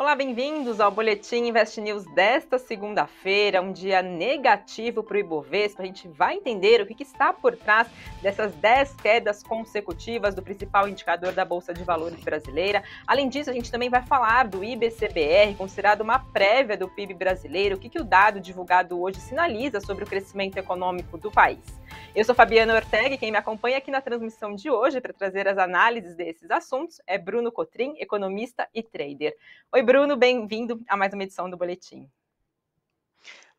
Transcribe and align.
Olá, 0.00 0.14
bem-vindos 0.14 0.80
ao 0.80 0.90
Boletim 0.90 1.48
Invest 1.48 1.78
News 1.78 2.06
desta 2.14 2.58
segunda-feira, 2.58 3.60
um 3.60 3.70
dia 3.70 4.00
negativo 4.00 5.02
para 5.02 5.18
o 5.18 5.20
Ibovespa. 5.20 5.82
A 5.82 5.84
gente 5.84 6.08
vai 6.08 6.36
entender 6.36 6.80
o 6.80 6.86
que, 6.86 7.02
está 7.02 7.34
por 7.34 7.54
trás 7.54 7.86
dessas 8.22 8.50
10 8.54 8.94
quedas 8.94 9.42
consecutivas 9.42 10.34
do 10.34 10.40
principal 10.40 10.88
indicador 10.88 11.32
da 11.32 11.44
Bolsa 11.44 11.74
de 11.74 11.84
Valores 11.84 12.18
brasileira. 12.24 12.82
Além 13.06 13.28
disso, 13.28 13.50
a 13.50 13.52
gente 13.52 13.70
também 13.70 13.90
vai 13.90 14.00
falar 14.00 14.48
do 14.48 14.64
IBCBR, 14.64 15.54
considerado 15.58 16.00
uma 16.00 16.18
prévia 16.18 16.78
do 16.78 16.88
PIB 16.88 17.12
brasileiro, 17.12 17.76
o 17.76 17.78
que, 17.78 17.90
que 17.90 18.00
o 18.00 18.04
dado 18.04 18.40
divulgado 18.40 18.98
hoje 18.98 19.20
sinaliza 19.20 19.82
sobre 19.82 20.04
o 20.04 20.06
crescimento 20.06 20.56
econômico 20.56 21.18
do 21.18 21.30
país. 21.30 21.78
Eu 22.12 22.24
sou 22.24 22.34
Fabiana 22.34 22.74
Ortega 22.74 23.14
e 23.14 23.18
quem 23.18 23.30
me 23.30 23.36
acompanha 23.36 23.78
aqui 23.78 23.90
na 23.90 24.00
transmissão 24.00 24.54
de 24.54 24.68
hoje 24.68 25.00
para 25.00 25.12
trazer 25.12 25.46
as 25.46 25.56
análises 25.56 26.16
desses 26.16 26.50
assuntos 26.50 27.00
é 27.06 27.16
Bruno 27.16 27.52
Cotrim, 27.52 27.94
economista 27.98 28.68
e 28.74 28.82
trader. 28.82 29.36
Oi, 29.72 29.82
Bruno, 29.90 30.16
bem-vindo 30.16 30.80
a 30.88 30.96
mais 30.96 31.12
uma 31.12 31.24
edição 31.24 31.50
do 31.50 31.56
Boletim. 31.56 32.08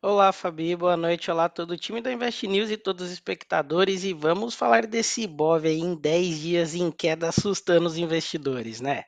Olá, 0.00 0.32
Fabi, 0.32 0.74
boa 0.74 0.96
noite. 0.96 1.30
Olá, 1.30 1.46
todo 1.46 1.72
o 1.72 1.76
time 1.76 2.00
da 2.00 2.10
Invest 2.10 2.46
News 2.48 2.70
e 2.70 2.78
todos 2.78 3.04
os 3.04 3.12
espectadores. 3.12 4.02
E 4.02 4.14
vamos 4.14 4.54
falar 4.54 4.86
desse 4.86 5.24
IBOV 5.24 5.68
aí 5.68 5.80
em 5.80 5.94
10 5.94 6.40
dias 6.40 6.74
em 6.74 6.90
queda, 6.90 7.28
assustando 7.28 7.86
os 7.86 7.98
investidores, 7.98 8.80
né? 8.80 9.04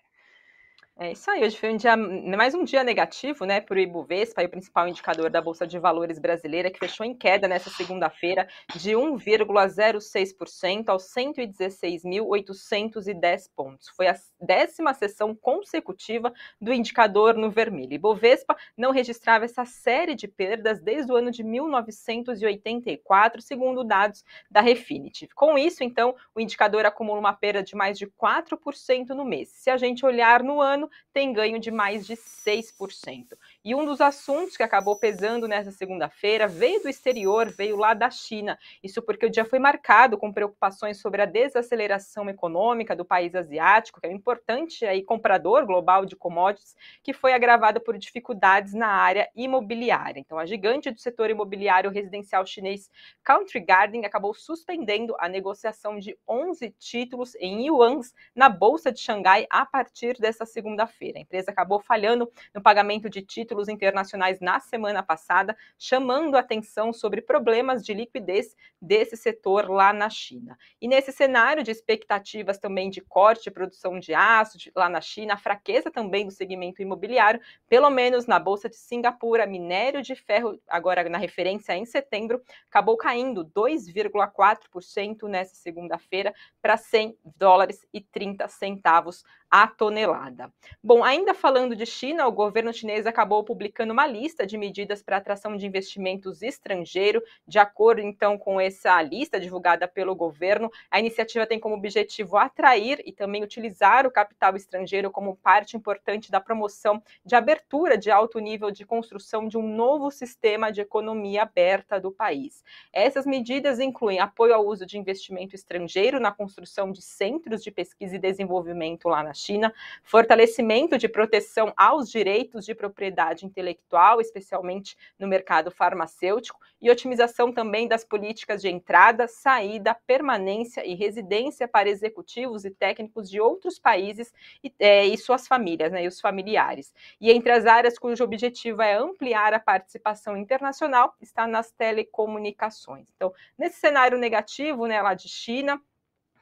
É 0.97 1.11
isso 1.11 1.29
aí, 1.29 1.43
hoje 1.43 1.59
foi 1.59 1.73
um 1.73 1.77
dia, 1.77 1.97
mais 1.97 2.55
um 2.55 2.63
dia 2.63 2.85
negativo, 2.85 3.45
né, 3.45 3.61
para 3.61 3.75
o 3.75 3.79
Ibovespa, 3.81 4.45
o 4.45 4.49
principal 4.49 4.87
indicador 4.87 5.29
da 5.29 5.43
Bolsa 5.43 5.67
de 5.67 5.77
Valores 5.77 6.21
brasileira, 6.21 6.71
que 6.71 6.79
fechou 6.79 7.05
em 7.05 7.13
queda 7.13 7.49
nessa 7.49 7.69
segunda-feira 7.69 8.47
de 8.77 8.93
1,06% 8.93 10.89
aos 10.89 11.13
116.810 11.13 13.51
pontos. 13.57 13.89
Foi 13.89 14.07
a 14.07 14.15
décima 14.41 14.95
sessão 14.95 15.35
consecutiva 15.35 16.33
do 16.61 16.73
indicador 16.73 17.35
no 17.35 17.51
vermelho. 17.51 17.95
Ibovespa 17.95 18.57
não 18.77 18.93
registrava 18.93 19.47
essa 19.47 19.65
série 19.65 20.15
de 20.15 20.29
perdas 20.29 20.81
desde 20.81 21.11
o 21.11 21.17
ano 21.17 21.33
de 21.33 21.43
1984, 21.43 23.43
segundo 23.43 23.83
dados 23.83 24.23
da 24.49 24.61
Refinitiv. 24.61 25.31
Com 25.35 25.59
isso, 25.59 25.83
então, 25.83 26.15
o 26.33 26.41
indicador 26.41 26.87
acumula 26.87 27.19
uma 27.19 27.33
perda 27.33 27.65
de 27.65 27.75
mais 27.75 27.99
de 27.99 28.07
4% 28.07 29.09
no 29.09 29.25
mês. 29.25 29.49
Se 29.49 29.71
a 29.71 29.77
gente 29.77 30.07
olhar 30.07 30.45
no 30.45 30.61
ano, 30.61 30.84
ano 30.85 30.91
tem 31.13 31.33
ganho 31.33 31.59
de 31.59 31.71
mais 31.71 32.07
de 32.07 32.15
6%. 32.15 33.37
E 33.65 33.75
um 33.75 33.85
dos 33.85 34.01
assuntos 34.01 34.57
que 34.57 34.63
acabou 34.63 34.97
pesando 34.97 35.49
nessa 35.49 35.71
segunda-feira 35.71 36.47
veio 36.47 36.83
do 36.83 36.89
exterior, 36.89 37.51
veio 37.51 37.77
lá 37.77 37.95
da 37.95 38.11
China. 38.11 38.59
Isso 38.83 39.01
porque 39.03 39.27
o 39.27 39.31
dia 39.31 39.45
foi 39.45 39.59
marcado 39.59 40.19
com 40.19 40.33
preocupações 40.33 41.01
sobre 41.01 41.23
a 41.23 41.27
desaceleração 41.27 42.29
econômica 42.29 42.95
do 42.95 43.05
país 43.05 43.35
asiático, 43.35 44.01
que 44.01 44.07
é 44.07 44.11
um 44.11 44.15
importante 44.15 44.85
aí, 44.85 45.03
comprador 45.03 45.65
global 45.67 46.05
de 46.05 46.17
commodities, 46.17 46.75
que 47.03 47.13
foi 47.13 47.33
agravada 47.33 47.81
por 47.81 47.97
dificuldades 47.97 48.75
na 48.75 48.89
área 48.89 49.29
imobiliária. 49.35 50.21
Então, 50.21 50.39
a 50.39 50.47
gigante 50.47 50.91
do 50.91 51.01
setor 51.01 51.31
imobiliário 51.31 51.91
residencial 51.91 52.45
chinês 52.47 52.91
Country 53.23 53.61
Garden 53.61 54.05
acabou 54.05 54.35
suspendendo 54.35 55.15
a 55.19 55.29
negociação 55.29 55.99
de 55.99 56.19
11 56.29 56.71
títulos 56.79 57.35
em 57.37 57.67
yuans 57.67 58.13
na 58.35 58.49
Bolsa 58.49 58.91
de 58.91 59.01
Xangai 59.01 59.47
a 59.49 59.65
partir 59.65 60.19
dessa 60.19 60.45
segunda 60.45 60.74
segunda-feira. 60.75 61.19
A 61.19 61.23
empresa 61.23 61.51
acabou 61.51 61.81
falhando 61.81 62.31
no 62.53 62.61
pagamento 62.61 63.09
de 63.09 63.23
títulos 63.23 63.69
internacionais 63.69 64.41
na 64.41 64.59
semana 64.61 65.03
passada, 65.03 65.57
chamando 65.79 66.37
atenção 66.37 66.93
sobre 66.93 67.23
problemas 67.23 67.85
de 67.85 67.95
liquidez 67.95 68.57
desse 68.81 69.17
setor 69.17 69.71
lá 69.71 69.93
na 69.93 70.11
China. 70.11 70.59
E 70.81 70.89
nesse 70.89 71.13
cenário 71.13 71.63
de 71.63 71.71
expectativas 71.71 72.59
também 72.59 72.91
de 72.91 73.01
corte 73.01 73.45
de 73.45 73.51
produção 73.51 73.99
de 73.99 74.13
aço 74.13 74.59
de, 74.59 74.73
lá 74.75 74.89
na 74.89 75.01
China, 75.01 75.35
a 75.35 75.39
fraqueza 75.39 75.91
também 75.91 76.27
do 76.27 76.33
segmento 76.33 76.83
imobiliário, 76.83 77.41
pelo 77.69 77.89
menos 77.89 78.27
na 78.27 78.39
Bolsa 78.39 78.69
de 78.69 78.77
Singapura, 78.77 79.47
minério 79.47 80.03
de 80.03 80.15
ferro, 80.15 80.59
agora 80.69 81.09
na 81.09 81.19
referência 81.19 81.77
em 81.77 81.85
setembro, 81.85 82.43
acabou 82.69 82.97
caindo 82.97 83.45
2,4% 83.45 85.29
nessa 85.29 85.55
segunda-feira 85.55 86.35
para 86.61 86.77
100 86.77 87.17
dólares 87.37 87.87
e 87.93 88.01
30 88.01 88.49
centavos 88.49 89.25
a 89.57 89.69
tonelada. 89.69 90.53
Bom, 90.83 91.05
ainda 91.05 91.33
falando 91.33 91.77
de 91.77 91.87
China, 91.87 92.27
o 92.27 92.33
governo 92.33 92.73
chinês 92.73 93.07
acabou 93.07 93.45
publicando 93.45 93.93
uma 93.93 94.05
lista 94.05 94.45
de 94.45 94.59
medidas 94.59 95.01
para 95.01 95.17
atração 95.17 95.57
de 95.57 95.65
investimentos 95.65 96.43
estrangeiros. 96.43 97.23
De 97.47 97.61
acordo, 97.61 98.01
então, 98.01 98.37
com 98.37 98.61
essa 98.61 99.01
lista 99.01 99.39
divulgada 99.39 99.87
pelo 99.87 100.13
governo, 100.17 100.73
a 100.91 100.99
iniciativa 100.99 101.47
tem 101.47 101.61
como 101.61 101.77
objetivo 101.77 102.37
atrair 102.37 103.01
e 103.07 103.13
também 103.13 103.45
utilizar 103.45 104.09
o 104.09 104.11
capital 104.11 104.57
estrangeiro 104.57 105.09
como 105.09 105.37
parte 105.37 105.77
importante 105.77 106.33
da 106.33 106.41
promoção 106.41 107.01
de 107.25 107.37
abertura 107.37 107.97
de 107.97 108.11
alto 108.11 108.41
nível 108.41 108.73
de 108.73 108.85
construção 108.85 109.47
de 109.47 109.57
um 109.57 109.63
novo 109.63 110.11
sistema 110.11 110.73
de 110.73 110.81
economia 110.81 111.43
aberta 111.43 112.01
do 112.01 112.11
país. 112.11 112.65
Essas 112.93 113.25
medidas 113.25 113.79
incluem 113.79 114.19
apoio 114.19 114.53
ao 114.53 114.67
uso 114.67 114.85
de 114.85 114.99
investimento 114.99 115.55
estrangeiro 115.55 116.19
na 116.19 116.33
construção 116.33 116.91
de 116.91 117.01
centros 117.01 117.63
de 117.63 117.71
pesquisa 117.71 118.17
e 118.17 118.19
desenvolvimento 118.19 119.09
lá 119.09 119.23
na 119.23 119.33
China 119.33 119.44
China, 119.45 119.73
fortalecimento 120.03 120.97
de 120.97 121.09
proteção 121.09 121.73
aos 121.77 122.11
direitos 122.11 122.65
de 122.65 122.75
propriedade 122.75 123.45
intelectual, 123.45 124.21
especialmente 124.21 124.97
no 125.19 125.29
mercado 125.29 125.71
farmacêutico, 125.71 126.59
e 126.81 126.91
otimização 126.91 127.53
também 127.53 127.89
das 127.89 128.05
políticas 128.05 128.61
de 128.61 128.69
entrada, 128.69 129.27
saída, 129.27 129.97
permanência 130.07 130.85
e 130.87 130.95
residência 130.95 131.67
para 131.67 131.89
executivos 131.89 132.65
e 132.65 132.71
técnicos 132.71 133.31
de 133.31 133.41
outros 133.41 133.79
países 133.79 134.33
e, 134.63 134.73
é, 134.79 135.07
e 135.07 135.17
suas 135.17 135.47
famílias, 135.47 135.93
né, 135.93 136.05
e 136.05 136.09
os 136.09 136.21
familiares. 136.21 136.93
E 137.21 137.31
entre 137.31 137.53
as 137.53 137.67
áreas 137.67 137.99
cujo 137.99 138.25
objetivo 138.25 138.83
é 138.83 138.95
ampliar 138.95 139.55
a 139.55 139.61
participação 139.61 140.37
internacional, 140.37 141.15
está 141.21 141.47
nas 141.47 141.71
telecomunicações. 141.73 143.09
Então, 143.17 143.33
nesse 143.59 143.79
cenário 143.81 144.19
negativo, 144.19 144.87
né, 144.87 145.01
lá 145.01 145.15
de 145.15 145.29
China, 145.29 145.81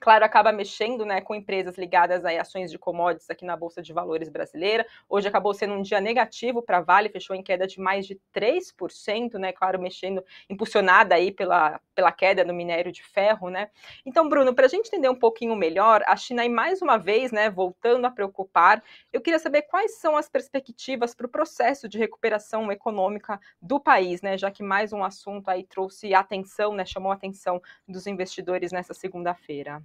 Claro, 0.02 0.24
acaba 0.24 0.50
mexendo 0.50 1.06
né, 1.06 1.20
com 1.20 1.32
empresas 1.32 1.78
ligadas 1.78 2.24
a 2.24 2.30
ações 2.40 2.72
de 2.72 2.76
commodities 2.76 3.30
aqui 3.30 3.44
na 3.44 3.56
Bolsa 3.56 3.80
de 3.80 3.92
Valores 3.92 4.28
brasileira. 4.28 4.84
Hoje 5.08 5.28
acabou 5.28 5.54
sendo 5.54 5.74
um 5.74 5.80
dia 5.80 6.00
negativo 6.00 6.60
para 6.60 6.78
a 6.78 6.80
Vale, 6.80 7.08
fechou 7.08 7.36
em 7.36 7.42
queda 7.42 7.68
de 7.68 7.78
mais 7.78 8.04
de 8.04 8.20
3%, 8.32 9.34
né? 9.34 9.52
Claro, 9.52 9.80
mexendo, 9.80 10.24
impulsionada 10.50 11.14
aí 11.14 11.30
pela, 11.30 11.80
pela 11.94 12.10
queda 12.10 12.44
no 12.44 12.52
minério 12.52 12.90
de 12.90 13.00
ferro, 13.00 13.48
né? 13.48 13.70
Então, 14.04 14.28
Bruno, 14.28 14.52
para 14.52 14.66
a 14.66 14.68
gente 14.68 14.88
entender 14.88 15.08
um 15.08 15.14
pouquinho 15.14 15.54
melhor, 15.54 16.02
a 16.04 16.16
China 16.16 16.42
aí 16.42 16.48
mais 16.48 16.82
uma 16.82 16.98
vez, 16.98 17.30
né, 17.30 17.48
voltando 17.48 18.04
a 18.04 18.10
preocupar, 18.10 18.82
eu 19.12 19.20
queria 19.20 19.38
saber 19.38 19.62
quais 19.62 20.00
são 20.00 20.16
as 20.16 20.28
perspectivas 20.28 21.14
para 21.14 21.26
o 21.26 21.30
processo 21.30 21.88
de 21.88 21.96
recuperação 21.96 22.72
econômica 22.72 23.38
do 23.60 23.78
país, 23.78 24.20
né? 24.20 24.36
Já 24.36 24.50
que 24.50 24.64
mais 24.64 24.92
um 24.92 25.04
assunto 25.04 25.48
aí 25.48 25.62
trouxe 25.62 26.12
atenção, 26.12 26.74
né? 26.74 26.84
Chamou 26.84 27.12
a 27.12 27.14
atenção 27.14 27.62
dos 27.86 28.08
investidores 28.08 28.72
nessa 28.72 28.92
segunda-feira. 28.94 29.80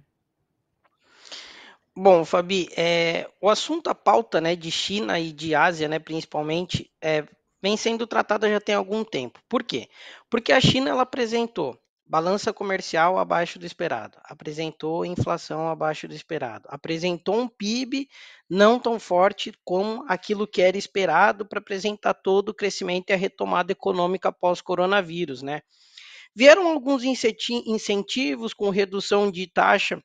Bom, 2.00 2.24
Fabi, 2.24 2.68
é, 2.76 3.28
o 3.40 3.50
assunto, 3.50 3.90
a 3.90 3.94
pauta 3.94 4.40
né, 4.40 4.54
de 4.54 4.70
China 4.70 5.18
e 5.18 5.32
de 5.32 5.52
Ásia, 5.52 5.88
né, 5.88 5.98
principalmente, 5.98 6.88
é, 7.02 7.24
vem 7.60 7.76
sendo 7.76 8.06
tratada 8.06 8.48
já 8.48 8.60
tem 8.60 8.76
algum 8.76 9.02
tempo. 9.02 9.40
Por 9.48 9.64
quê? 9.64 9.88
Porque 10.30 10.52
a 10.52 10.60
China 10.60 10.90
ela 10.90 11.02
apresentou 11.02 11.76
balança 12.06 12.52
comercial 12.52 13.18
abaixo 13.18 13.58
do 13.58 13.66
esperado, 13.66 14.16
apresentou 14.22 15.04
inflação 15.04 15.68
abaixo 15.68 16.06
do 16.06 16.14
esperado, 16.14 16.68
apresentou 16.70 17.36
um 17.36 17.48
PIB 17.48 18.08
não 18.48 18.78
tão 18.78 19.00
forte 19.00 19.52
como 19.64 20.04
aquilo 20.08 20.46
que 20.46 20.62
era 20.62 20.78
esperado 20.78 21.44
para 21.44 21.58
apresentar 21.58 22.14
todo 22.14 22.50
o 22.50 22.54
crescimento 22.54 23.10
e 23.10 23.12
a 23.12 23.16
retomada 23.16 23.72
econômica 23.72 24.30
pós-coronavírus, 24.30 25.42
né? 25.42 25.62
Vieram 26.32 26.68
alguns 26.68 27.02
incentivos 27.02 28.54
com 28.54 28.70
redução 28.70 29.32
de 29.32 29.48
taxa 29.48 30.00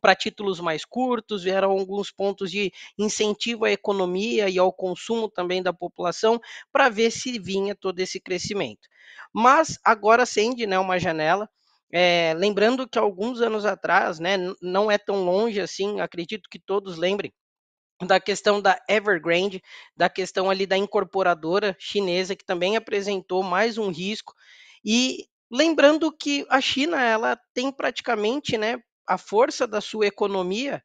para 0.00 0.14
títulos 0.14 0.60
mais 0.60 0.84
curtos, 0.84 1.42
vieram 1.44 1.70
alguns 1.70 2.10
pontos 2.10 2.50
de 2.50 2.72
incentivo 2.98 3.64
à 3.64 3.70
economia 3.70 4.48
e 4.48 4.58
ao 4.58 4.72
consumo 4.72 5.28
também 5.28 5.62
da 5.62 5.72
população 5.72 6.40
para 6.72 6.88
ver 6.88 7.10
se 7.10 7.38
vinha 7.38 7.74
todo 7.74 7.98
esse 8.00 8.20
crescimento. 8.20 8.88
Mas 9.32 9.78
agora 9.84 10.22
acende 10.22 10.66
né, 10.66 10.78
uma 10.78 10.98
janela. 10.98 11.48
É, 11.92 12.34
lembrando 12.36 12.86
que 12.88 12.98
alguns 12.98 13.40
anos 13.40 13.64
atrás, 13.64 14.18
né, 14.18 14.36
não 14.60 14.90
é 14.90 14.98
tão 14.98 15.24
longe 15.24 15.60
assim, 15.60 16.00
acredito 16.00 16.48
que 16.50 16.58
todos 16.58 16.98
lembrem, 16.98 17.32
da 18.06 18.20
questão 18.20 18.60
da 18.60 18.80
Evergrande, 18.88 19.62
da 19.96 20.08
questão 20.08 20.48
ali 20.50 20.66
da 20.66 20.76
incorporadora 20.76 21.76
chinesa, 21.78 22.36
que 22.36 22.44
também 22.44 22.76
apresentou 22.76 23.42
mais 23.42 23.76
um 23.76 23.90
risco. 23.90 24.34
E 24.84 25.26
lembrando 25.50 26.12
que 26.12 26.46
a 26.48 26.60
China 26.60 27.02
ela 27.02 27.36
tem 27.52 27.72
praticamente 27.72 28.56
né, 28.56 28.76
a 29.08 29.18
força 29.18 29.66
da 29.66 29.80
sua 29.80 30.06
economia 30.06 30.82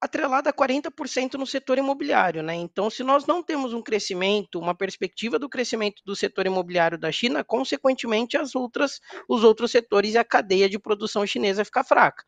atrelada 0.00 0.50
a 0.50 0.52
40% 0.52 1.34
no 1.34 1.46
setor 1.46 1.78
imobiliário, 1.78 2.42
né? 2.42 2.54
Então, 2.54 2.88
se 2.88 3.02
nós 3.02 3.26
não 3.26 3.42
temos 3.42 3.72
um 3.72 3.82
crescimento, 3.82 4.58
uma 4.58 4.74
perspectiva 4.74 5.38
do 5.38 5.48
crescimento 5.48 6.02
do 6.04 6.14
setor 6.14 6.46
imobiliário 6.46 6.96
da 6.96 7.10
China, 7.10 7.44
consequentemente 7.44 8.36
as 8.36 8.54
outras, 8.54 9.00
os 9.28 9.42
outros 9.42 9.72
setores 9.72 10.14
e 10.14 10.18
a 10.18 10.24
cadeia 10.24 10.68
de 10.68 10.78
produção 10.78 11.26
chinesa 11.26 11.64
fica 11.64 11.82
fraca. 11.82 12.24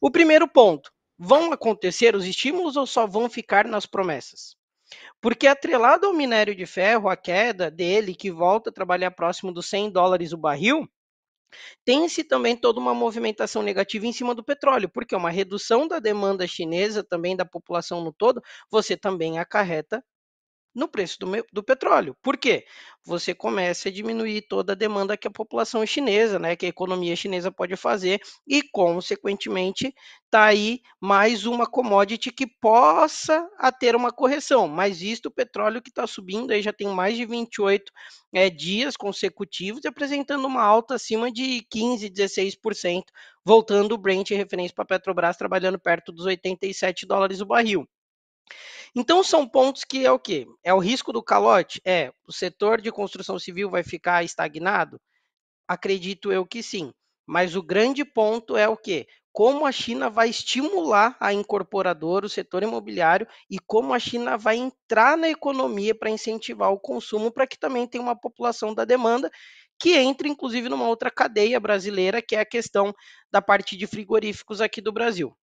O 0.00 0.10
primeiro 0.10 0.46
ponto, 0.46 0.90
vão 1.18 1.52
acontecer 1.52 2.14
os 2.14 2.24
estímulos 2.24 2.76
ou 2.76 2.86
só 2.86 3.06
vão 3.06 3.28
ficar 3.28 3.66
nas 3.66 3.86
promessas? 3.86 4.54
Porque 5.20 5.46
atrelado 5.46 6.06
ao 6.06 6.14
minério 6.14 6.54
de 6.54 6.64
ferro, 6.64 7.08
a 7.08 7.16
queda 7.16 7.70
dele, 7.70 8.14
que 8.14 8.30
volta 8.30 8.70
a 8.70 8.72
trabalhar 8.72 9.10
próximo 9.10 9.52
dos 9.52 9.66
100 9.66 9.90
dólares 9.90 10.32
o 10.32 10.38
barril, 10.38 10.88
tem-se 11.84 12.24
também 12.24 12.56
toda 12.56 12.80
uma 12.80 12.94
movimentação 12.94 13.62
negativa 13.62 14.06
em 14.06 14.12
cima 14.12 14.34
do 14.34 14.44
petróleo, 14.44 14.88
porque 14.88 15.14
uma 15.16 15.30
redução 15.30 15.86
da 15.88 15.98
demanda 15.98 16.46
chinesa, 16.46 17.02
também 17.04 17.36
da 17.36 17.44
população 17.44 18.02
no 18.04 18.12
todo, 18.12 18.42
você 18.70 18.96
também 18.96 19.38
acarreta 19.38 20.02
no 20.74 20.88
preço 20.88 21.18
do, 21.18 21.26
do, 21.52 21.62
petróleo. 21.62 22.16
Por 22.22 22.36
quê? 22.36 22.64
Você 23.04 23.34
começa 23.34 23.88
a 23.88 23.92
diminuir 23.92 24.42
toda 24.42 24.72
a 24.72 24.76
demanda 24.76 25.16
que 25.16 25.26
a 25.26 25.30
população 25.30 25.84
chinesa, 25.84 26.38
né, 26.38 26.54
que 26.54 26.66
a 26.66 26.68
economia 26.68 27.16
chinesa 27.16 27.50
pode 27.50 27.74
fazer, 27.76 28.20
e, 28.46 28.62
consequentemente, 28.62 29.92
está 30.24 30.44
aí 30.44 30.80
mais 31.00 31.46
uma 31.46 31.66
commodity 31.66 32.30
que 32.30 32.46
possa 32.46 33.48
ter 33.80 33.96
uma 33.96 34.12
correção. 34.12 34.68
Mas 34.68 35.02
isto, 35.02 35.26
o 35.26 35.30
petróleo 35.30 35.82
que 35.82 35.90
está 35.90 36.06
subindo 36.06 36.52
aí 36.52 36.62
já 36.62 36.72
tem 36.72 36.88
mais 36.88 37.16
de 37.16 37.24
28 37.24 37.90
é, 38.32 38.50
dias 38.50 38.96
consecutivos, 38.96 39.84
apresentando 39.84 40.46
uma 40.46 40.62
alta 40.62 40.94
acima 40.94 41.32
de 41.32 41.66
15%, 41.74 42.12
16%, 42.12 43.02
voltando 43.44 43.92
o 43.92 43.98
Brent 43.98 44.30
referência 44.30 44.74
para 44.74 44.84
a 44.84 44.86
Petrobras 44.86 45.36
trabalhando 45.36 45.78
perto 45.78 46.12
dos 46.12 46.26
87 46.26 47.06
dólares 47.06 47.40
o 47.40 47.46
barril. 47.46 47.88
Então 48.94 49.22
são 49.22 49.48
pontos 49.48 49.84
que 49.84 50.04
é 50.04 50.10
o 50.12 50.18
quê? 50.18 50.46
É 50.64 50.72
o 50.74 50.78
risco 50.78 51.12
do 51.12 51.22
calote? 51.22 51.80
É, 51.84 52.10
o 52.26 52.32
setor 52.32 52.80
de 52.80 52.90
construção 52.90 53.38
civil 53.38 53.70
vai 53.70 53.82
ficar 53.82 54.24
estagnado? 54.24 55.00
Acredito 55.68 56.32
eu 56.32 56.46
que 56.46 56.62
sim. 56.62 56.92
Mas 57.26 57.54
o 57.54 57.62
grande 57.62 58.04
ponto 58.04 58.56
é 58.56 58.68
o 58.68 58.76
quê? 58.76 59.06
Como 59.32 59.66
a 59.66 59.72
China 59.72 60.10
vai 60.10 60.30
estimular 60.30 61.16
a 61.20 61.32
incorporadora, 61.32 62.26
o 62.26 62.28
setor 62.28 62.62
imobiliário, 62.62 63.26
e 63.50 63.58
como 63.58 63.94
a 63.94 63.98
China 63.98 64.36
vai 64.36 64.56
entrar 64.56 65.16
na 65.16 65.28
economia 65.28 65.94
para 65.94 66.10
incentivar 66.10 66.72
o 66.72 66.80
consumo, 66.80 67.30
para 67.30 67.46
que 67.46 67.58
também 67.58 67.86
tenha 67.86 68.02
uma 68.02 68.18
população 68.18 68.74
da 68.74 68.84
demanda 68.84 69.30
que 69.78 69.94
entre, 69.96 70.28
inclusive, 70.28 70.68
numa 70.68 70.88
outra 70.88 71.10
cadeia 71.10 71.60
brasileira, 71.60 72.20
que 72.20 72.34
é 72.34 72.40
a 72.40 72.46
questão 72.46 72.92
da 73.30 73.40
parte 73.40 73.76
de 73.76 73.86
frigoríficos 73.86 74.60
aqui 74.60 74.80
do 74.80 74.92
Brasil. 74.92 75.36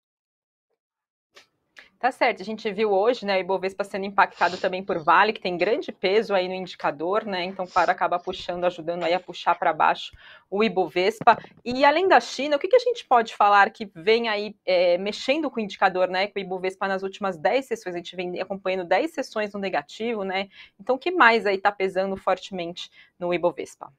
Tá 1.98 2.12
certo, 2.12 2.42
a 2.42 2.46
gente 2.46 2.70
viu 2.72 2.92
hoje, 2.92 3.26
né, 3.26 3.40
Ibovespa 3.40 3.84
sendo 3.84 4.06
impactado 4.06 4.58
também 4.58 4.84
por 4.84 5.00
Vale, 5.00 5.32
que 5.32 5.40
tem 5.40 5.58
grande 5.58 5.94
peso 5.94 6.36
aí 6.36 6.48
no 6.48 6.54
indicador, 6.54 7.26
né, 7.26 7.46
então 7.46 7.66
claro, 7.66 7.90
acaba 7.90 8.20
puxando, 8.20 8.66
ajudando 8.66 9.04
aí 9.04 9.14
a 9.14 9.20
puxar 9.20 9.58
para 9.58 9.72
baixo 9.72 10.12
o 10.50 10.62
Ibovespa. 10.64 11.38
E 11.64 11.86
além 11.86 12.08
da 12.08 12.20
China, 12.20 12.58
o 12.58 12.60
que, 12.60 12.68
que 12.68 12.76
a 12.76 12.80
gente 12.80 13.06
pode 13.06 13.34
falar 13.34 13.70
que 13.70 13.90
vem 13.96 14.28
aí 14.28 14.56
é, 14.66 14.98
mexendo 14.98 15.50
com 15.50 15.60
o 15.60 15.64
indicador, 15.64 16.10
né, 16.10 16.28
com 16.28 16.38
o 16.38 16.42
Ibovespa 16.42 16.88
nas 16.88 17.02
últimas 17.02 17.38
10 17.38 17.66
sessões, 17.66 17.96
a 17.96 17.98
gente 17.98 18.16
vem 18.16 18.42
acompanhando 18.42 18.86
10 18.86 19.14
sessões 19.14 19.54
no 19.54 19.60
negativo, 19.60 20.24
né, 20.24 20.50
então 20.80 20.98
o 20.98 21.00
que 21.00 21.12
mais 21.12 21.46
aí 21.46 21.56
está 21.56 21.72
pesando 21.72 22.18
fortemente 22.18 22.90
no 23.18 23.34
Ibovespa? 23.34 23.92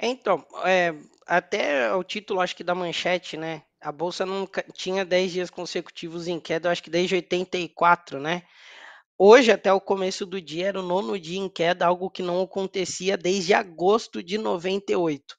Então, 0.00 0.46
é, 0.64 0.94
até 1.26 1.92
o 1.94 2.04
título, 2.04 2.40
acho 2.40 2.54
que 2.56 2.64
da 2.64 2.74
manchete, 2.74 3.36
né, 3.36 3.62
a 3.80 3.90
bolsa 3.92 4.24
não 4.24 4.48
tinha 4.74 5.04
10 5.04 5.32
dias 5.32 5.50
consecutivos 5.50 6.28
em 6.28 6.38
queda, 6.40 6.70
acho 6.70 6.82
que 6.82 6.90
desde 6.90 7.14
84, 7.16 8.20
né? 8.20 8.42
Hoje, 9.18 9.52
até 9.52 9.72
o 9.72 9.80
começo 9.80 10.26
do 10.26 10.40
dia, 10.40 10.68
era 10.68 10.80
o 10.80 10.82
nono 10.82 11.18
dia 11.18 11.38
em 11.38 11.48
queda, 11.48 11.86
algo 11.86 12.10
que 12.10 12.22
não 12.22 12.42
acontecia 12.42 13.16
desde 13.16 13.54
agosto 13.54 14.22
de 14.22 14.38
98. 14.38 15.36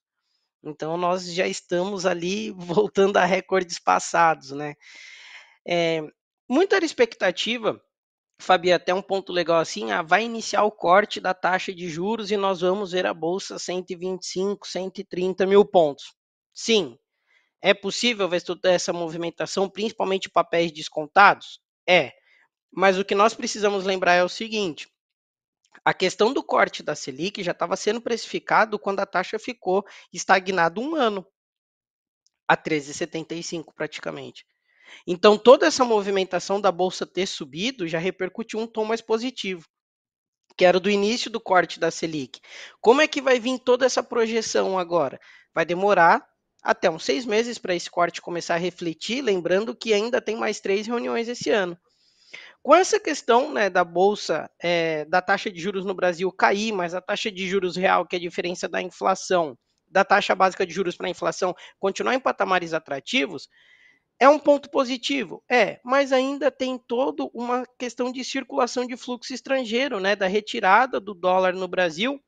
Então, 0.63 0.97
nós 0.97 1.33
já 1.33 1.47
estamos 1.47 2.05
ali 2.05 2.51
voltando 2.57 3.17
a 3.17 3.25
recordes 3.25 3.79
passados, 3.79 4.51
né? 4.51 4.75
É, 5.67 6.01
muita 6.49 6.77
expectativa, 6.83 7.81
Fabi, 8.41 8.71
até 8.71 8.93
um 8.93 9.01
ponto 9.01 9.33
legal 9.33 9.59
assim, 9.59 9.91
ah, 9.91 10.01
vai 10.01 10.23
iniciar 10.23 10.63
o 10.63 10.71
corte 10.71 11.19
da 11.19 11.33
taxa 11.33 11.73
de 11.73 11.89
juros 11.89 12.31
e 12.31 12.37
nós 12.37 12.61
vamos 12.61 12.93
ver 12.93 13.05
a 13.05 13.13
bolsa 13.13 13.59
125, 13.59 14.65
130 14.65 15.45
mil 15.45 15.65
pontos. 15.65 16.15
Sim, 16.53 16.97
é 17.61 17.73
possível 17.73 18.29
ver 18.29 18.41
toda 18.41 18.71
essa 18.71 18.93
movimentação, 18.93 19.69
principalmente 19.69 20.29
papéis 20.29 20.71
descontados? 20.71 21.59
É. 21.87 22.13
Mas 22.71 22.97
o 22.97 23.05
que 23.05 23.15
nós 23.15 23.33
precisamos 23.33 23.83
lembrar 23.83 24.13
é 24.13 24.23
o 24.23 24.29
seguinte: 24.29 24.87
a 25.83 25.93
questão 25.93 26.33
do 26.33 26.43
corte 26.43 26.81
da 26.81 26.95
Selic 26.95 27.43
já 27.43 27.51
estava 27.51 27.75
sendo 27.75 28.01
precificado 28.01 28.79
quando 28.79 29.01
a 29.01 29.05
taxa 29.05 29.37
ficou 29.37 29.85
estagnada 30.13 30.79
um 30.79 30.95
ano, 30.95 31.25
a 32.47 32.55
13,75 32.55 33.73
praticamente. 33.75 34.45
Então, 35.05 35.37
toda 35.37 35.65
essa 35.65 35.83
movimentação 35.83 36.59
da 36.59 36.71
bolsa 36.71 37.05
ter 37.05 37.25
subido 37.25 37.87
já 37.87 37.99
repercutiu 37.99 38.59
um 38.59 38.67
tom 38.67 38.85
mais 38.85 39.01
positivo, 39.01 39.63
que 40.57 40.65
era 40.65 40.79
do 40.79 40.89
início 40.89 41.31
do 41.31 41.39
corte 41.39 41.79
da 41.79 41.89
Selic. 41.89 42.39
Como 42.81 43.01
é 43.01 43.07
que 43.07 43.21
vai 43.21 43.39
vir 43.39 43.59
toda 43.59 43.85
essa 43.85 44.03
projeção 44.03 44.77
agora? 44.77 45.19
Vai 45.53 45.65
demorar 45.65 46.25
até 46.61 46.89
uns 46.89 47.05
seis 47.05 47.25
meses 47.25 47.57
para 47.57 47.73
esse 47.73 47.89
corte 47.89 48.21
começar 48.21 48.55
a 48.55 48.57
refletir, 48.57 49.21
lembrando 49.21 49.75
que 49.75 49.93
ainda 49.93 50.21
tem 50.21 50.35
mais 50.35 50.59
três 50.59 50.85
reuniões 50.85 51.27
esse 51.27 51.49
ano. 51.49 51.77
Com 52.61 52.75
essa 52.75 52.99
questão 52.99 53.53
né, 53.53 53.69
da 53.69 53.83
bolsa, 53.83 54.49
é, 54.61 55.05
da 55.05 55.21
taxa 55.21 55.49
de 55.49 55.59
juros 55.59 55.85
no 55.85 55.93
Brasil 55.93 56.29
cair, 56.31 56.73
mas 56.73 56.93
a 56.93 57.01
taxa 57.01 57.31
de 57.31 57.47
juros 57.47 57.77
real, 57.77 58.05
que 58.05 58.15
é 58.15 58.19
a 58.19 58.21
diferença 58.21 58.67
da 58.67 58.81
inflação, 58.81 59.57
da 59.87 60.03
taxa 60.03 60.35
básica 60.35 60.65
de 60.65 60.73
juros 60.73 60.95
para 60.95 61.07
a 61.07 61.09
inflação, 61.09 61.55
continuar 61.79 62.13
em 62.15 62.19
patamares 62.19 62.73
atrativos, 62.73 63.47
é 64.19 64.27
um 64.27 64.39
ponto 64.39 64.69
positivo? 64.69 65.43
É, 65.49 65.79
mas 65.83 66.11
ainda 66.11 66.51
tem 66.51 66.77
toda 66.77 67.29
uma 67.33 67.65
questão 67.77 68.11
de 68.11 68.23
circulação 68.23 68.85
de 68.85 68.97
fluxo 68.97 69.33
estrangeiro, 69.33 69.99
né, 69.99 70.15
da 70.15 70.27
retirada 70.27 70.99
do 70.99 71.13
dólar 71.13 71.53
no 71.53 71.67
Brasil 71.67 72.21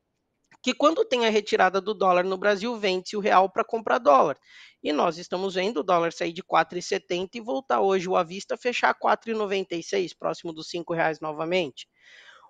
que 0.62 0.72
quando 0.72 1.04
tem 1.04 1.26
a 1.26 1.30
retirada 1.30 1.80
do 1.80 1.92
dólar 1.92 2.24
no 2.24 2.38
Brasil, 2.38 2.76
vende-se 2.76 3.16
o 3.16 3.20
real 3.20 3.50
para 3.50 3.64
comprar 3.64 3.98
dólar. 3.98 4.38
E 4.82 4.92
nós 4.92 5.18
estamos 5.18 5.54
vendo 5.54 5.80
o 5.80 5.82
dólar 5.82 6.12
sair 6.12 6.32
de 6.32 6.42
4,70 6.42 7.30
e 7.34 7.40
voltar 7.40 7.80
hoje 7.80 8.08
o 8.08 8.16
à 8.16 8.22
vista 8.22 8.56
fechar 8.56 8.94
4,96, 8.94 10.16
próximo 10.16 10.52
dos 10.52 10.72
R$ 10.72 10.84
reais 10.90 11.20
novamente. 11.20 11.88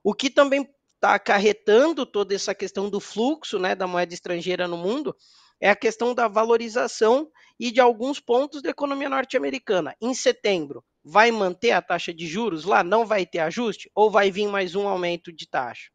O 0.04 0.12
que 0.12 0.28
também 0.28 0.68
está 0.94 1.14
acarretando 1.14 2.04
toda 2.04 2.34
essa 2.34 2.54
questão 2.54 2.90
do 2.90 3.00
fluxo 3.00 3.58
né, 3.58 3.74
da 3.74 3.86
moeda 3.86 4.12
estrangeira 4.12 4.68
no 4.68 4.76
mundo 4.76 5.16
é 5.62 5.70
a 5.70 5.76
questão 5.76 6.14
da 6.14 6.28
valorização 6.28 7.30
e 7.58 7.70
de 7.70 7.80
alguns 7.80 8.20
pontos 8.20 8.60
da 8.60 8.68
economia 8.68 9.08
norte-americana. 9.08 9.96
Em 10.02 10.12
setembro, 10.12 10.84
vai 11.02 11.30
manter 11.30 11.70
a 11.70 11.80
taxa 11.80 12.12
de 12.12 12.26
juros 12.26 12.64
lá? 12.64 12.84
Não 12.84 13.06
vai 13.06 13.24
ter 13.24 13.38
ajuste? 13.38 13.90
Ou 13.94 14.10
vai 14.10 14.30
vir 14.30 14.48
mais 14.48 14.74
um 14.74 14.86
aumento 14.86 15.32
de 15.32 15.48
taxa? 15.48 15.90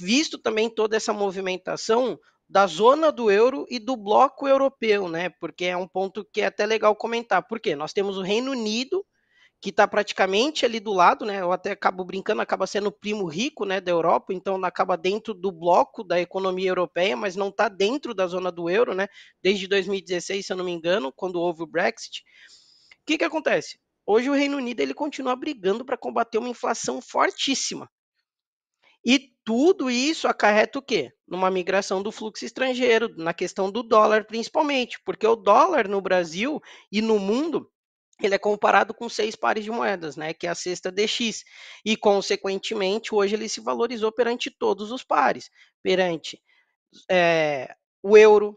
visto 0.00 0.36
também 0.36 0.68
toda 0.68 0.96
essa 0.96 1.12
movimentação 1.12 2.18
da 2.48 2.66
zona 2.66 3.12
do 3.12 3.30
euro 3.30 3.66
e 3.68 3.78
do 3.78 3.96
bloco 3.96 4.46
europeu, 4.46 5.08
né? 5.08 5.28
Porque 5.28 5.66
é 5.66 5.76
um 5.76 5.86
ponto 5.86 6.24
que 6.24 6.40
é 6.40 6.46
até 6.46 6.66
legal 6.66 6.94
comentar. 6.96 7.46
Por 7.46 7.60
quê? 7.60 7.76
Nós 7.76 7.92
temos 7.92 8.18
o 8.18 8.22
Reino 8.22 8.50
Unido, 8.50 9.04
que 9.66 9.70
está 9.70 9.88
praticamente 9.88 10.64
ali 10.64 10.78
do 10.78 10.92
lado, 10.92 11.26
né? 11.26 11.40
Eu 11.40 11.50
até 11.50 11.72
acabo 11.72 12.04
brincando, 12.04 12.40
acaba 12.40 12.68
sendo 12.68 12.86
o 12.86 12.92
primo 12.92 13.26
rico, 13.26 13.64
né, 13.64 13.80
da 13.80 13.90
Europa, 13.90 14.32
então 14.32 14.64
acaba 14.64 14.96
dentro 14.96 15.34
do 15.34 15.50
bloco 15.50 16.04
da 16.04 16.20
economia 16.20 16.68
europeia, 16.68 17.16
mas 17.16 17.34
não 17.34 17.48
está 17.48 17.68
dentro 17.68 18.14
da 18.14 18.28
zona 18.28 18.52
do 18.52 18.70
euro, 18.70 18.94
né? 18.94 19.08
Desde 19.42 19.66
2016, 19.66 20.46
se 20.46 20.52
eu 20.52 20.56
não 20.56 20.64
me 20.64 20.70
engano, 20.70 21.12
quando 21.12 21.40
houve 21.40 21.64
o 21.64 21.66
Brexit. 21.66 22.22
O 23.02 23.06
que 23.06 23.18
que 23.18 23.24
acontece? 23.24 23.80
Hoje 24.06 24.30
o 24.30 24.34
Reino 24.34 24.56
Unido 24.56 24.78
ele 24.78 24.94
continua 24.94 25.34
brigando 25.34 25.84
para 25.84 25.98
combater 25.98 26.38
uma 26.38 26.48
inflação 26.48 27.02
fortíssima. 27.02 27.90
E 29.04 29.32
tudo 29.44 29.90
isso 29.90 30.28
acarreta 30.28 30.78
o 30.78 30.82
quê? 30.82 31.10
Numa 31.26 31.50
migração 31.50 32.04
do 32.04 32.12
fluxo 32.12 32.44
estrangeiro, 32.44 33.12
na 33.16 33.34
questão 33.34 33.68
do 33.68 33.82
dólar 33.82 34.26
principalmente, 34.26 35.00
porque 35.04 35.26
o 35.26 35.34
dólar 35.34 35.88
no 35.88 36.00
Brasil 36.00 36.60
e 36.92 37.02
no 37.02 37.18
mundo 37.18 37.68
ele 38.22 38.34
é 38.34 38.38
comparado 38.38 38.94
com 38.94 39.08
seis 39.08 39.36
pares 39.36 39.64
de 39.64 39.70
moedas, 39.70 40.16
né, 40.16 40.32
que 40.32 40.46
é 40.46 40.50
a 40.50 40.54
cesta 40.54 40.90
DX, 40.90 41.44
e 41.84 41.96
consequentemente 41.96 43.14
hoje 43.14 43.34
ele 43.34 43.48
se 43.48 43.60
valorizou 43.60 44.10
perante 44.10 44.50
todos 44.50 44.90
os 44.90 45.04
pares, 45.04 45.50
perante 45.82 46.40
é, 47.10 47.74
o 48.02 48.16
euro, 48.16 48.56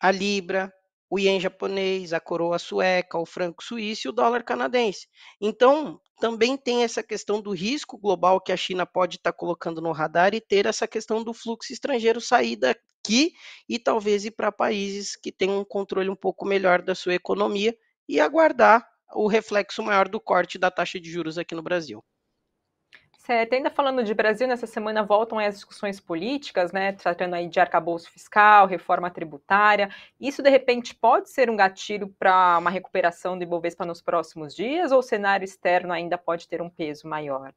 a 0.00 0.10
libra, 0.10 0.72
o 1.10 1.18
ien 1.18 1.40
japonês, 1.40 2.12
a 2.12 2.20
coroa 2.20 2.58
sueca, 2.58 3.18
o 3.18 3.26
franco 3.26 3.64
suíço 3.64 4.06
e 4.06 4.10
o 4.10 4.12
dólar 4.12 4.44
canadense. 4.44 5.08
Então, 5.40 6.00
também 6.20 6.56
tem 6.56 6.84
essa 6.84 7.02
questão 7.02 7.40
do 7.40 7.50
risco 7.50 7.98
global 7.98 8.40
que 8.40 8.52
a 8.52 8.56
China 8.56 8.86
pode 8.86 9.16
estar 9.16 9.32
colocando 9.32 9.80
no 9.80 9.90
radar 9.90 10.34
e 10.34 10.40
ter 10.40 10.66
essa 10.66 10.86
questão 10.86 11.24
do 11.24 11.34
fluxo 11.34 11.72
estrangeiro 11.72 12.20
sair 12.20 12.56
daqui 12.56 13.32
e 13.68 13.78
talvez 13.78 14.24
ir 14.24 14.32
para 14.32 14.52
países 14.52 15.16
que 15.16 15.32
têm 15.32 15.50
um 15.50 15.64
controle 15.64 16.08
um 16.08 16.16
pouco 16.16 16.44
melhor 16.44 16.82
da 16.82 16.94
sua 16.94 17.14
economia 17.14 17.76
e 18.08 18.20
aguardar 18.20 18.86
o 19.12 19.26
reflexo 19.26 19.82
maior 19.82 20.08
do 20.08 20.20
corte 20.20 20.58
da 20.58 20.70
taxa 20.70 21.00
de 21.00 21.10
juros 21.10 21.38
aqui 21.38 21.54
no 21.54 21.62
Brasil. 21.62 22.02
Certo, 23.18 23.52
ainda 23.52 23.70
falando 23.70 24.02
de 24.02 24.14
Brasil, 24.14 24.48
nessa 24.48 24.66
semana 24.66 25.04
voltam 25.04 25.38
as 25.38 25.54
discussões 25.54 26.00
políticas, 26.00 26.72
né, 26.72 26.92
tratando 26.92 27.34
aí 27.34 27.46
de 27.46 27.60
arcabouço 27.60 28.10
fiscal, 28.10 28.66
reforma 28.66 29.10
tributária. 29.10 29.88
Isso, 30.18 30.42
de 30.42 30.50
repente, 30.50 30.94
pode 30.94 31.30
ser 31.30 31.50
um 31.50 31.54
gatilho 31.54 32.08
para 32.18 32.58
uma 32.58 32.70
recuperação 32.70 33.38
do 33.38 33.44
Ibovespa 33.44 33.84
nos 33.84 34.00
próximos 34.00 34.52
dias 34.52 34.90
ou 34.90 34.98
o 34.98 35.02
cenário 35.02 35.44
externo 35.44 35.92
ainda 35.92 36.18
pode 36.18 36.48
ter 36.48 36.62
um 36.62 36.70
peso 36.70 37.06
maior? 37.06 37.52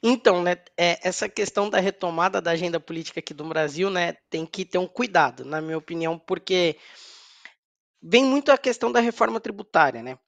Então, 0.00 0.42
né, 0.42 0.56
é, 0.76 0.98
essa 1.06 1.28
questão 1.28 1.68
da 1.68 1.78
retomada 1.78 2.40
da 2.40 2.52
agenda 2.52 2.80
política 2.80 3.20
aqui 3.20 3.34
do 3.34 3.44
Brasil, 3.44 3.90
né, 3.90 4.14
tem 4.30 4.46
que 4.46 4.64
ter 4.64 4.78
um 4.78 4.86
cuidado, 4.86 5.44
na 5.44 5.60
minha 5.60 5.76
opinião, 5.76 6.18
porque 6.18 6.76
vem 8.02 8.24
muito 8.24 8.50
a 8.50 8.58
questão 8.58 8.90
da 8.90 9.00
reforma 9.00 9.40
tributária, 9.40 10.02
né, 10.02 10.18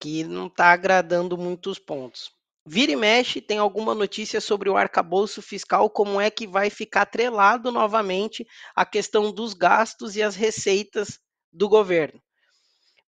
que 0.00 0.24
não 0.24 0.46
está 0.46 0.72
agradando 0.72 1.36
muitos 1.36 1.78
pontos. 1.78 2.30
Vira 2.66 2.92
e 2.92 2.96
mexe, 2.96 3.40
tem 3.40 3.58
alguma 3.58 3.94
notícia 3.94 4.40
sobre 4.40 4.68
o 4.68 4.76
arcabouço 4.76 5.40
fiscal, 5.40 5.88
como 5.88 6.20
é 6.20 6.30
que 6.30 6.46
vai 6.46 6.70
ficar 6.70 7.02
atrelado 7.02 7.72
novamente 7.72 8.46
a 8.74 8.84
questão 8.84 9.32
dos 9.32 9.54
gastos 9.54 10.16
e 10.16 10.22
as 10.22 10.36
receitas 10.36 11.18
do 11.52 11.68
governo. 11.68 12.20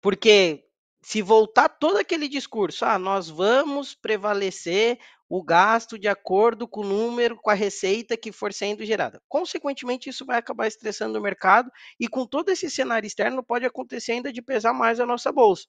Porque 0.01 0.65
se 1.01 1.21
voltar 1.21 1.69
todo 1.69 1.97
aquele 1.97 2.27
discurso, 2.27 2.83
ah, 2.83 2.99
nós 2.99 3.29
vamos 3.29 3.93
prevalecer 3.93 4.99
o 5.29 5.43
gasto 5.43 5.97
de 5.97 6.07
acordo 6.07 6.67
com 6.67 6.81
o 6.81 6.87
número, 6.87 7.37
com 7.37 7.49
a 7.49 7.53
receita 7.53 8.17
que 8.17 8.31
for 8.31 8.53
sendo 8.53 8.85
gerada. 8.85 9.21
Consequentemente, 9.27 10.09
isso 10.09 10.25
vai 10.25 10.37
acabar 10.37 10.67
estressando 10.67 11.17
o 11.17 11.21
mercado 11.21 11.71
e 11.99 12.07
com 12.07 12.25
todo 12.25 12.49
esse 12.49 12.69
cenário 12.69 13.07
externo 13.07 13.43
pode 13.43 13.65
acontecer 13.65 14.13
ainda 14.13 14.31
de 14.31 14.41
pesar 14.41 14.73
mais 14.73 14.99
a 14.99 15.05
nossa 15.05 15.31
bolsa. 15.31 15.65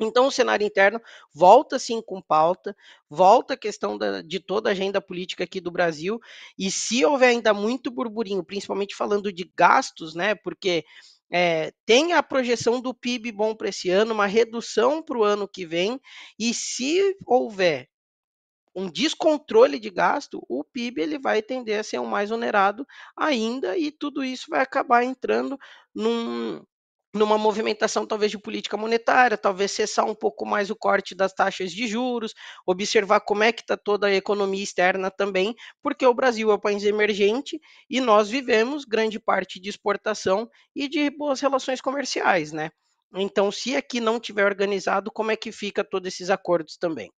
Então, 0.00 0.26
o 0.26 0.30
cenário 0.30 0.66
interno 0.66 1.00
volta 1.32 1.78
sim 1.78 2.02
com 2.02 2.20
pauta, 2.20 2.74
volta 3.08 3.54
a 3.54 3.56
questão 3.56 3.96
da, 3.96 4.22
de 4.22 4.40
toda 4.40 4.68
a 4.68 4.72
agenda 4.72 5.00
política 5.00 5.44
aqui 5.44 5.60
do 5.60 5.70
Brasil, 5.70 6.18
e 6.58 6.68
se 6.70 7.04
houver 7.04 7.28
ainda 7.28 7.54
muito 7.54 7.92
burburinho, 7.92 8.44
principalmente 8.44 8.96
falando 8.96 9.32
de 9.32 9.48
gastos, 9.56 10.14
né? 10.14 10.34
Porque 10.34 10.84
é, 11.30 11.72
tem 11.86 12.12
a 12.12 12.22
projeção 12.22 12.80
do 12.80 12.92
PIB 12.92 13.30
bom 13.30 13.54
para 13.54 13.68
esse 13.68 13.88
ano, 13.88 14.14
uma 14.14 14.26
redução 14.26 15.00
para 15.00 15.18
o 15.18 15.22
ano 15.22 15.46
que 15.46 15.64
vem, 15.64 16.00
e 16.38 16.52
se 16.52 17.16
houver 17.24 17.88
um 18.74 18.90
descontrole 18.90 19.78
de 19.78 19.90
gasto, 19.90 20.44
o 20.48 20.64
PIB 20.64 21.02
ele 21.02 21.18
vai 21.18 21.42
tender 21.42 21.78
a 21.80 21.84
ser 21.84 21.98
o 21.98 22.06
mais 22.06 22.30
onerado 22.30 22.86
ainda, 23.16 23.76
e 23.78 23.90
tudo 23.90 24.24
isso 24.24 24.46
vai 24.48 24.60
acabar 24.60 25.04
entrando 25.04 25.58
num, 25.94 26.62
numa 27.14 27.38
movimentação 27.38 28.04
talvez 28.04 28.32
de 28.32 28.38
política 28.38 28.76
monetária, 28.76 29.38
talvez 29.38 29.70
cessar 29.70 30.04
um 30.04 30.14
pouco 30.14 30.44
mais 30.44 30.68
o 30.68 30.76
corte 30.76 31.14
das 31.14 31.32
taxas 31.32 31.70
de 31.72 31.86
juros, 31.86 32.34
observar 32.66 33.20
como 33.20 33.44
é 33.44 33.52
que 33.52 33.62
está 33.62 33.76
toda 33.76 34.08
a 34.08 34.14
economia 34.14 34.62
externa 34.64 35.10
também, 35.10 35.54
porque 35.80 36.04
o 36.04 36.12
Brasil 36.14 36.50
é 36.50 36.54
um 36.54 36.58
país 36.60 36.82
emergente 36.84 37.60
e 37.88 38.00
nós 38.00 38.28
vivemos 38.28 38.84
grande 38.84 39.20
parte 39.20 39.60
de 39.60 39.68
exportação 39.70 40.48
e 40.74 40.88
de 40.88 41.08
boas 41.10 41.40
relações 41.40 41.80
comerciais, 41.80 42.52
né? 42.52 42.70
Então, 43.16 43.52
se 43.52 43.76
aqui 43.76 44.00
não 44.00 44.18
tiver 44.18 44.44
organizado, 44.44 45.10
como 45.12 45.30
é 45.30 45.36
que 45.36 45.52
fica 45.52 45.84
todos 45.84 46.08
esses 46.12 46.30
acordos 46.30 46.76
também? 46.76 47.10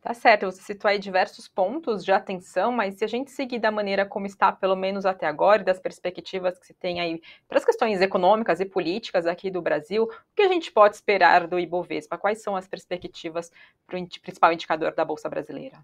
Tá 0.00 0.12
certo, 0.14 0.46
você 0.46 0.60
citou 0.60 0.88
aí 0.88 0.98
diversos 0.98 1.46
pontos 1.46 2.04
de 2.04 2.10
atenção, 2.10 2.72
mas 2.72 2.96
se 2.96 3.04
a 3.04 3.06
gente 3.06 3.30
seguir 3.30 3.60
da 3.60 3.70
maneira 3.70 4.04
como 4.04 4.26
está, 4.26 4.50
pelo 4.50 4.74
menos 4.74 5.06
até 5.06 5.26
agora, 5.26 5.62
e 5.62 5.64
das 5.64 5.78
perspectivas 5.78 6.58
que 6.58 6.66
se 6.66 6.74
tem 6.74 7.00
aí 7.00 7.22
para 7.48 7.58
as 7.58 7.64
questões 7.64 8.00
econômicas 8.00 8.58
e 8.58 8.64
políticas 8.64 9.26
aqui 9.26 9.48
do 9.48 9.62
Brasil, 9.62 10.04
o 10.04 10.34
que 10.34 10.42
a 10.42 10.48
gente 10.48 10.72
pode 10.72 10.96
esperar 10.96 11.46
do 11.46 11.58
Ibovespa? 11.58 12.18
Quais 12.18 12.42
são 12.42 12.56
as 12.56 12.66
perspectivas 12.66 13.52
para 13.86 13.96
o 13.96 14.08
principal 14.20 14.52
indicador 14.52 14.92
da 14.92 15.04
Bolsa 15.04 15.28
Brasileira? 15.28 15.78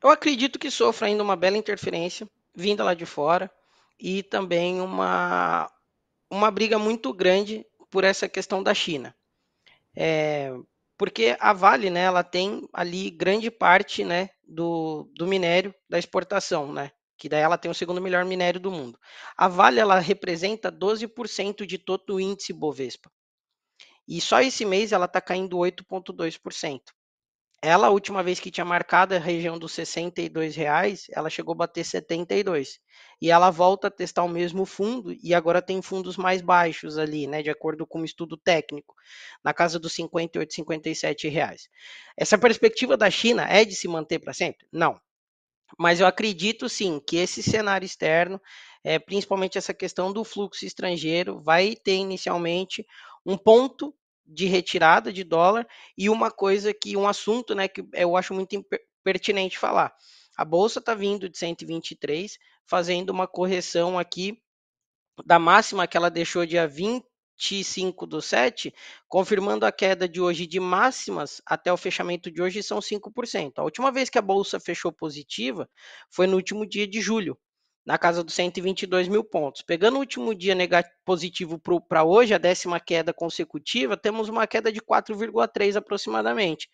Eu 0.00 0.10
acredito 0.10 0.58
que 0.58 0.70
sofra 0.70 1.08
ainda 1.08 1.24
uma 1.24 1.34
bela 1.34 1.56
interferência 1.56 2.28
vinda 2.54 2.84
lá 2.84 2.94
de 2.94 3.04
fora 3.04 3.50
e 3.98 4.22
também 4.22 4.80
uma, 4.80 5.70
uma 6.30 6.50
briga 6.50 6.78
muito 6.78 7.12
grande 7.12 7.66
por 7.90 8.04
essa 8.04 8.28
questão 8.28 8.62
da 8.62 8.72
China. 8.72 9.14
É, 9.96 10.54
porque 10.98 11.36
a 11.40 11.52
Vale, 11.52 11.90
né, 11.90 12.02
ela 12.02 12.24
tem 12.24 12.66
ali 12.72 13.10
grande 13.10 13.50
parte, 13.50 14.04
né, 14.04 14.30
do, 14.46 15.10
do 15.14 15.26
minério 15.26 15.74
da 15.88 15.98
exportação, 15.98 16.72
né, 16.72 16.90
que 17.18 17.28
daí 17.28 17.42
ela 17.42 17.58
tem 17.58 17.70
o 17.70 17.74
segundo 17.74 18.00
melhor 18.00 18.24
minério 18.24 18.60
do 18.60 18.70
mundo. 18.70 18.98
A 19.36 19.48
Vale, 19.48 19.80
ela 19.80 19.98
representa 19.98 20.70
12% 20.70 21.66
de 21.66 21.78
todo 21.78 22.14
o 22.14 22.20
índice 22.20 22.52
Bovespa. 22.52 23.10
E 24.08 24.20
só 24.20 24.40
esse 24.40 24.64
mês 24.64 24.92
ela 24.92 25.06
está 25.06 25.20
caindo 25.20 25.58
8,2%. 25.58 26.92
Ela, 27.62 27.86
a 27.88 27.90
última 27.90 28.22
vez 28.22 28.38
que 28.38 28.50
tinha 28.50 28.64
marcado 28.64 29.14
a 29.14 29.18
região 29.18 29.58
dos 29.58 29.72
62 29.72 30.54
reais, 30.54 31.06
ela 31.10 31.30
chegou 31.30 31.52
a 31.54 31.56
bater 31.56 31.84
72. 31.84 32.78
E 33.20 33.30
ela 33.30 33.50
volta 33.50 33.88
a 33.88 33.90
testar 33.90 34.22
o 34.24 34.28
mesmo 34.28 34.66
fundo 34.66 35.12
e 35.22 35.34
agora 35.34 35.62
tem 35.62 35.80
fundos 35.80 36.16
mais 36.16 36.42
baixos 36.42 36.98
ali, 36.98 37.26
né, 37.26 37.42
de 37.42 37.50
acordo 37.50 37.86
com 37.86 38.00
um 38.00 38.04
estudo 38.04 38.36
técnico, 38.36 38.94
na 39.42 39.54
casa 39.54 39.78
dos 39.78 39.94
58, 39.94 40.52
57 40.54 41.28
reais. 41.28 41.68
Essa 42.16 42.36
perspectiva 42.38 42.96
da 42.96 43.10
China 43.10 43.46
é 43.48 43.64
de 43.64 43.74
se 43.74 43.88
manter 43.88 44.18
para 44.18 44.34
sempre? 44.34 44.66
Não. 44.70 45.00
Mas 45.78 45.98
eu 46.00 46.06
acredito 46.06 46.68
sim 46.68 47.00
que 47.00 47.16
esse 47.16 47.42
cenário 47.42 47.84
externo, 47.84 48.40
é, 48.84 48.98
principalmente 48.98 49.58
essa 49.58 49.74
questão 49.74 50.12
do 50.12 50.24
fluxo 50.24 50.64
estrangeiro, 50.64 51.40
vai 51.40 51.74
ter 51.74 51.94
inicialmente 51.94 52.86
um 53.24 53.36
ponto 53.36 53.94
de 54.26 54.46
retirada 54.46 55.12
de 55.12 55.24
dólar 55.24 55.66
e 55.96 56.08
uma 56.10 56.30
coisa 56.30 56.74
que 56.74 56.96
um 56.96 57.06
assunto, 57.08 57.54
né, 57.54 57.68
que 57.68 57.84
eu 57.92 58.16
acho 58.16 58.34
muito 58.34 58.64
pertinente 59.04 59.58
falar. 59.58 59.94
A 60.36 60.44
bolsa 60.44 60.80
está 60.80 60.94
vindo 60.94 61.28
de 61.28 61.38
123, 61.38 62.38
fazendo 62.66 63.10
uma 63.10 63.26
correção 63.26 63.98
aqui 63.98 64.38
da 65.24 65.38
máxima 65.38 65.86
que 65.86 65.96
ela 65.96 66.10
deixou 66.10 66.44
dia 66.44 66.66
25 66.68 68.06
do 68.06 68.20
7, 68.20 68.74
confirmando 69.08 69.64
a 69.64 69.72
queda 69.72 70.08
de 70.08 70.20
hoje 70.20 70.46
de 70.46 70.60
máximas 70.60 71.40
até 71.46 71.72
o 71.72 71.76
fechamento 71.76 72.30
de 72.30 72.42
hoje 72.42 72.62
são 72.62 72.80
5%. 72.80 73.58
A 73.58 73.64
última 73.64 73.90
vez 73.90 74.10
que 74.10 74.18
a 74.18 74.22
bolsa 74.22 74.60
fechou 74.60 74.92
positiva 74.92 75.68
foi 76.10 76.26
no 76.26 76.36
último 76.36 76.66
dia 76.66 76.86
de 76.86 77.00
julho, 77.00 77.38
na 77.86 77.96
casa 77.96 78.24
dos 78.24 78.34
122 78.34 79.06
mil 79.06 79.22
pontos. 79.22 79.62
Pegando 79.62 79.94
o 79.96 80.00
último 80.00 80.34
dia 80.34 80.56
positivo 81.04 81.60
para 81.88 82.02
hoje, 82.02 82.34
a 82.34 82.38
décima 82.38 82.80
queda 82.80 83.14
consecutiva, 83.14 83.96
temos 83.96 84.28
uma 84.28 84.46
queda 84.46 84.72
de 84.72 84.80
4,3 84.80 85.76
aproximadamente. 85.76 86.68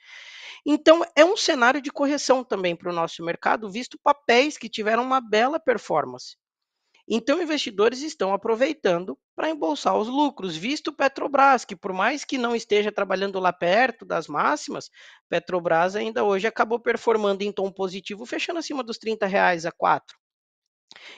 Então, 0.64 1.04
é 1.14 1.24
um 1.24 1.36
cenário 1.36 1.82
de 1.82 1.90
correção 1.90 2.42
também 2.42 2.74
para 2.74 2.90
o 2.90 2.94
nosso 2.94 3.22
mercado, 3.22 3.70
visto 3.70 3.98
papéis 4.02 4.56
que 4.56 4.68
tiveram 4.68 5.02
uma 5.02 5.20
bela 5.20 5.60
performance. 5.60 6.36
Então, 7.08 7.42
investidores 7.42 8.00
estão 8.00 8.32
aproveitando 8.32 9.18
para 9.34 9.50
embolsar 9.50 9.96
os 9.98 10.08
lucros, 10.08 10.56
visto 10.56 10.92
Petrobras, 10.92 11.64
que 11.64 11.74
por 11.74 11.92
mais 11.92 12.24
que 12.24 12.38
não 12.38 12.54
esteja 12.54 12.92
trabalhando 12.92 13.40
lá 13.40 13.52
perto 13.52 14.04
das 14.04 14.28
máximas, 14.28 14.88
Petrobras 15.28 15.96
ainda 15.96 16.24
hoje 16.24 16.46
acabou 16.46 16.78
performando 16.80 17.42
em 17.42 17.52
tom 17.52 17.72
positivo, 17.72 18.24
fechando 18.24 18.60
acima 18.60 18.84
dos 18.84 18.98
30 18.98 19.26
reais 19.26 19.66
a 19.66 19.72
4. 19.72 20.21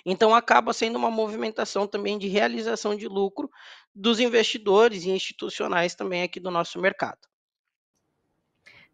Então 0.05 0.35
acaba 0.35 0.73
sendo 0.73 0.97
uma 0.97 1.11
movimentação 1.11 1.87
também 1.87 2.19
de 2.19 2.29
realização 2.29 2.97
de 2.97 3.09
lucro 3.09 3.51
dos 3.95 4.21
investidores 4.21 5.05
e 5.05 5.11
institucionais 5.11 5.95
também 5.95 6.23
aqui 6.23 6.41
do 6.41 6.51
nosso 6.51 6.81
mercado. 6.81 7.19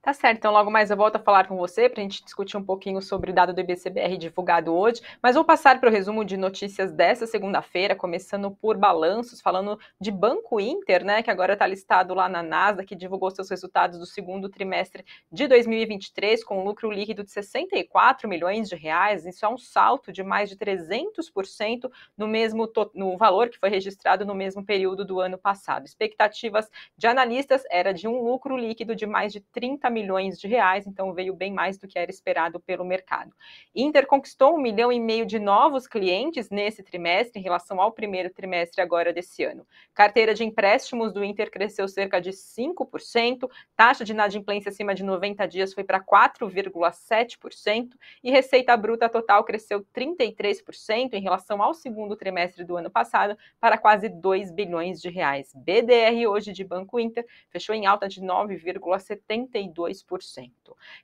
Tá 0.03 0.15
certo, 0.15 0.39
então 0.39 0.51
logo 0.51 0.71
mais 0.71 0.91
eu 0.91 0.97
volto 0.97 1.17
a 1.17 1.19
falar 1.19 1.47
com 1.47 1.59
você 1.59 1.87
para 1.87 2.01
a 2.01 2.03
gente 2.03 2.25
discutir 2.25 2.57
um 2.57 2.65
pouquinho 2.65 3.03
sobre 3.03 3.31
o 3.33 3.35
dado 3.35 3.53
do 3.53 3.61
IBCBR 3.61 4.17
divulgado 4.17 4.75
hoje, 4.75 5.03
mas 5.23 5.35
vou 5.35 5.45
passar 5.45 5.79
para 5.79 5.91
o 5.91 5.93
resumo 5.93 6.25
de 6.25 6.39
notícias 6.39 6.91
dessa 6.91 7.27
segunda-feira, 7.27 7.95
começando 7.95 8.51
por 8.51 8.79
balanços, 8.79 9.43
falando 9.43 9.79
de 10.01 10.11
Banco 10.11 10.59
Inter, 10.59 11.05
né, 11.05 11.23
que 11.23 11.31
agora 11.31 11.53
está 11.53 11.67
listado 11.67 12.15
lá 12.15 12.31
na 12.31 12.43
Nasdaq, 12.43 12.89
que 12.89 12.97
divulgou 12.97 13.31
seus 13.31 13.51
resultados 13.51 13.99
do 13.99 14.07
segundo 14.07 14.49
trimestre 14.49 15.05
de 15.31 15.47
2023, 15.47 16.43
com 16.45 16.63
um 16.63 16.65
lucro 16.65 16.91
líquido 16.91 17.23
de 17.23 17.31
64 17.31 18.27
milhões 18.27 18.71
de 18.71 18.77
reais, 18.77 19.27
isso 19.27 19.45
é 19.45 19.49
um 19.51 19.59
salto 19.59 20.11
de 20.11 20.23
mais 20.23 20.49
de 20.49 20.57
300% 20.57 21.91
no 22.17 22.27
mesmo 22.27 22.67
no 22.95 23.19
valor 23.19 23.51
que 23.51 23.59
foi 23.59 23.69
registrado 23.69 24.25
no 24.25 24.35
mesmo 24.35 24.65
período 24.65 25.05
do 25.05 25.21
ano 25.21 25.37
passado. 25.37 25.85
Expectativas 25.85 26.71
de 26.97 27.07
analistas 27.07 27.65
era 27.71 27.93
de 27.93 28.09
um 28.09 28.23
lucro 28.25 28.57
líquido 28.57 28.97
de 28.97 29.05
mais 29.05 29.31
de 29.31 29.41
30 29.41 29.90
milhões 29.91 30.39
de 30.39 30.49
reais, 30.49 30.87
então 30.87 31.13
veio 31.13 31.35
bem 31.35 31.53
mais 31.53 31.79
do 31.79 31.87
que 31.87 31.99
era 31.99 32.11
esperado 32.11 32.61
pelo 32.61 32.85
mercado. 32.85 33.33
Inter 33.75 34.07
conquistou 34.07 34.55
um 34.55 34.61
milhão 34.61 34.93
e 34.93 35.01
meio 35.01 35.27
de 35.27 35.39
novos 35.39 35.87
clientes 35.87 36.51
nesse 36.51 36.83
trimestre 36.83 37.41
em 37.41 37.43
relação 37.43 37.81
ao 37.81 37.93
primeiro 37.93 38.31
trimestre 38.31 38.81
agora 38.81 39.13
desse 39.13 39.45
ano. 39.45 39.67
Carteira 39.95 40.35
de 40.35 40.45
empréstimos 40.45 41.13
do 41.13 41.25
Inter 41.25 41.51
cresceu 41.51 41.89
cerca 41.89 42.21
de 42.21 42.31
5%, 42.31 43.51
taxa 43.77 44.05
de 44.05 44.13
inadimplência 44.13 44.69
acima 44.71 44.95
de 44.95 45.03
90 45.03 45.47
dias 45.47 45.75
foi 45.75 45.85
para 45.85 46.01
4,7% 46.01 47.91
e 48.23 48.31
receita 48.31 48.77
bruta 48.77 49.09
total 49.09 49.45
cresceu 49.45 49.85
33% 49.95 51.15
em 51.15 51.23
relação 51.23 51.63
ao 51.63 51.75
segundo 51.75 52.17
trimestre 52.17 52.65
do 52.65 52.77
ano 52.77 52.91
passado 52.91 53.37
para 53.59 53.79
quase 53.79 54.09
2 54.09 54.51
bilhões 54.51 55.01
de 55.01 55.09
reais. 55.09 55.53
BDR 55.55 56.27
hoje 56.29 56.53
de 56.53 56.65
Banco 56.65 56.99
Inter 57.01 57.27
fechou 57.51 57.75
em 57.75 57.87
alta 57.87 58.09
de 58.09 58.21
9,72 58.21 59.80
2%. 59.81 60.51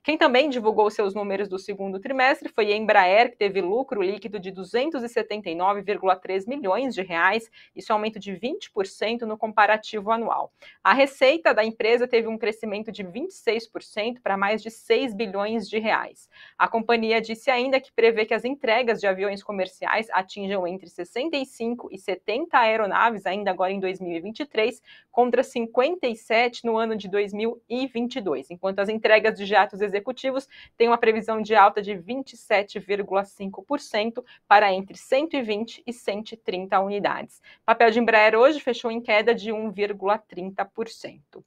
Quem 0.03 0.17
também 0.17 0.49
divulgou 0.49 0.89
seus 0.89 1.13
números 1.13 1.47
do 1.47 1.57
segundo 1.57 1.99
trimestre 1.99 2.49
foi 2.49 2.71
a 2.71 2.75
Embraer, 2.75 3.31
que 3.31 3.37
teve 3.37 3.61
lucro 3.61 4.01
líquido 4.01 4.39
de 4.39 4.51
279,3 4.51 6.47
milhões 6.47 6.93
de 6.93 7.01
reais, 7.01 7.49
isso 7.75 7.91
é 7.91 7.95
um 7.95 7.97
aumento 7.97 8.19
de 8.19 8.33
20% 8.33 9.21
no 9.21 9.37
comparativo 9.37 10.11
anual. 10.11 10.51
A 10.83 10.93
receita 10.93 11.53
da 11.53 11.63
empresa 11.63 12.07
teve 12.07 12.27
um 12.27 12.37
crescimento 12.37 12.91
de 12.91 13.03
26% 13.03 14.21
para 14.21 14.37
mais 14.37 14.61
de 14.61 14.69
6 14.69 15.13
bilhões 15.13 15.67
de 15.69 15.79
reais. 15.79 16.29
A 16.57 16.67
companhia 16.67 17.21
disse 17.21 17.49
ainda 17.49 17.79
que 17.79 17.91
prevê 17.91 18.25
que 18.25 18.33
as 18.33 18.45
entregas 18.45 18.99
de 18.99 19.07
aviões 19.07 19.43
comerciais 19.43 20.07
atinjam 20.11 20.67
entre 20.67 20.89
65 20.89 21.89
e 21.91 21.97
70 21.97 22.57
aeronaves 22.57 23.25
ainda 23.25 23.51
agora 23.51 23.71
em 23.71 23.79
2023, 23.79 24.81
contra 25.11 25.43
57 25.43 26.65
no 26.65 26.77
ano 26.77 26.95
de 26.95 27.09
2022, 27.09 28.51
enquanto 28.51 28.66
as 28.75 28.89
entregas 28.89 29.37
de 29.37 29.45
jatos 29.45 29.81
executivos 29.81 30.49
têm 30.75 30.87
uma 30.87 30.97
previsão 30.97 31.39
de 31.41 31.55
alta 31.55 31.81
de 31.81 31.93
27,5% 31.93 34.23
para 34.47 34.73
entre 34.73 34.97
120 34.97 35.83
e 35.85 35.93
130 35.93 36.79
unidades. 36.79 37.39
Papel 37.65 37.91
de 37.91 37.99
Embraer 37.99 38.35
hoje 38.35 38.59
fechou 38.59 38.91
em 38.91 39.01
queda 39.01 39.33
de 39.33 39.51
1,30%. 39.51 41.43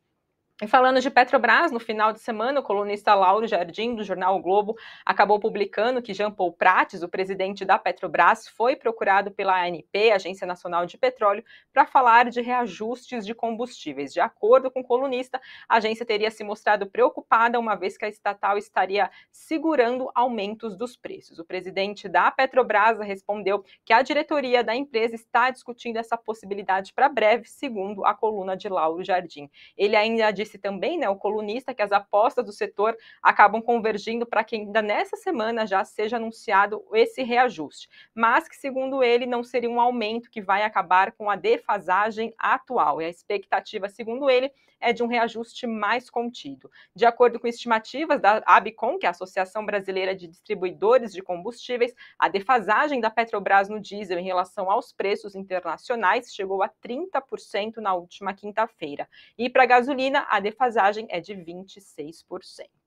E 0.63 0.67
falando 0.67 1.01
de 1.01 1.11
Petrobras, 1.11 1.73
no 1.73 1.81
final 1.81 2.13
de 2.13 2.21
semana, 2.21 2.61
o 2.61 2.63
colunista 2.63 3.15
Lauro 3.15 3.47
Jardim, 3.47 3.95
do 3.95 4.05
jornal 4.05 4.37
o 4.37 4.43
Globo, 4.43 4.77
acabou 5.07 5.41
publicando 5.41 6.03
que 6.03 6.13
Jean 6.13 6.31
Paul 6.31 6.53
Prates, 6.53 7.03
o 7.03 7.09
presidente 7.09 7.65
da 7.65 7.79
Petrobras, 7.79 8.47
foi 8.47 8.77
procurado 8.77 9.31
pela 9.31 9.59
ANP, 9.59 10.13
Agência 10.13 10.47
Nacional 10.47 10.85
de 10.85 10.99
Petróleo, 10.99 11.43
para 11.73 11.87
falar 11.87 12.29
de 12.29 12.43
reajustes 12.43 13.25
de 13.25 13.35
combustíveis. 13.35 14.13
De 14.13 14.21
acordo 14.21 14.71
com 14.71 14.81
o 14.81 14.85
colunista, 14.85 15.41
a 15.67 15.77
agência 15.77 16.05
teria 16.05 16.31
se 16.31 16.45
mostrado 16.45 16.87
preocupada, 16.87 17.59
uma 17.59 17.75
vez 17.75 17.97
que 17.97 18.05
a 18.05 18.09
estatal 18.09 18.59
estaria 18.59 19.11
segurando 19.33 20.11
aumentos 20.15 20.77
dos 20.77 20.95
preços. 20.95 21.39
O 21.39 21.45
presidente 21.45 22.07
da 22.07 22.31
Petrobras 22.31 22.99
respondeu 22.99 23.65
que 23.83 23.95
a 23.95 24.03
diretoria 24.03 24.63
da 24.63 24.77
empresa 24.77 25.15
está 25.15 25.49
discutindo 25.49 25.97
essa 25.97 26.19
possibilidade 26.19 26.93
para 26.93 27.09
breve, 27.09 27.49
segundo 27.49 28.05
a 28.05 28.13
coluna 28.15 28.55
de 28.55 28.69
Lauro 28.69 29.03
Jardim. 29.03 29.49
Ele 29.75 29.97
ainda 29.97 30.31
disse 30.31 30.50
também, 30.59 30.99
né, 30.99 31.09
o 31.09 31.17
colunista, 31.17 31.75
que 31.75 31.83
as 31.83 31.93
apostas 31.93 32.45
do 32.45 32.53
setor 32.53 32.97
acabam 33.23 33.63
convergindo 33.63 34.27
para 34.27 34.45
que 34.45 34.57
ainda 34.57 34.83
nessa 34.83 35.17
semana 35.17 35.67
já 35.67 35.85
seja 35.85 36.17
anunciado 36.17 36.85
esse 36.93 37.23
reajuste, 37.23 37.89
mas 38.15 38.49
que, 38.49 38.57
segundo 38.57 39.03
ele, 39.03 39.27
não 39.27 39.43
seria 39.43 39.71
um 39.71 39.81
aumento 39.81 40.31
que 40.31 40.41
vai 40.41 40.63
acabar 40.63 41.13
com 41.13 41.31
a 41.31 41.37
defasagem 41.37 42.35
atual. 42.39 43.01
E 43.01 43.05
a 43.05 43.09
expectativa, 43.09 43.89
segundo 43.89 44.29
ele, 44.29 44.51
é 44.81 44.93
de 44.93 45.03
um 45.03 45.07
reajuste 45.07 45.67
mais 45.67 46.09
contido. 46.09 46.71
De 46.97 47.05
acordo 47.05 47.39
com 47.39 47.47
estimativas 47.47 48.21
da 48.21 48.43
ABCOM, 48.47 48.99
que 48.99 49.07
é 49.07 49.09
a 49.09 49.11
Associação 49.11 49.65
Brasileira 49.65 50.17
de 50.17 50.27
Distribuidores 50.27 51.13
de 51.13 51.23
Combustíveis, 51.23 51.95
a 52.19 52.29
defasagem 52.29 53.01
da 53.01 53.11
Petrobras 53.11 53.69
no 53.69 53.81
diesel 53.81 54.19
em 54.19 54.25
relação 54.25 54.71
aos 54.71 54.93
preços 54.93 55.35
internacionais 55.35 56.35
chegou 56.35 56.63
a 56.63 56.69
30% 56.69 57.77
na 57.77 57.95
última 57.95 58.33
quinta-feira. 58.33 59.09
E 59.37 59.51
para 59.51 59.65
a 59.65 59.67
gasolina, 59.67 60.27
a 60.31 60.40
defasagem 60.41 61.07
é 61.11 61.21
de 61.21 61.35
26%. 61.35 62.80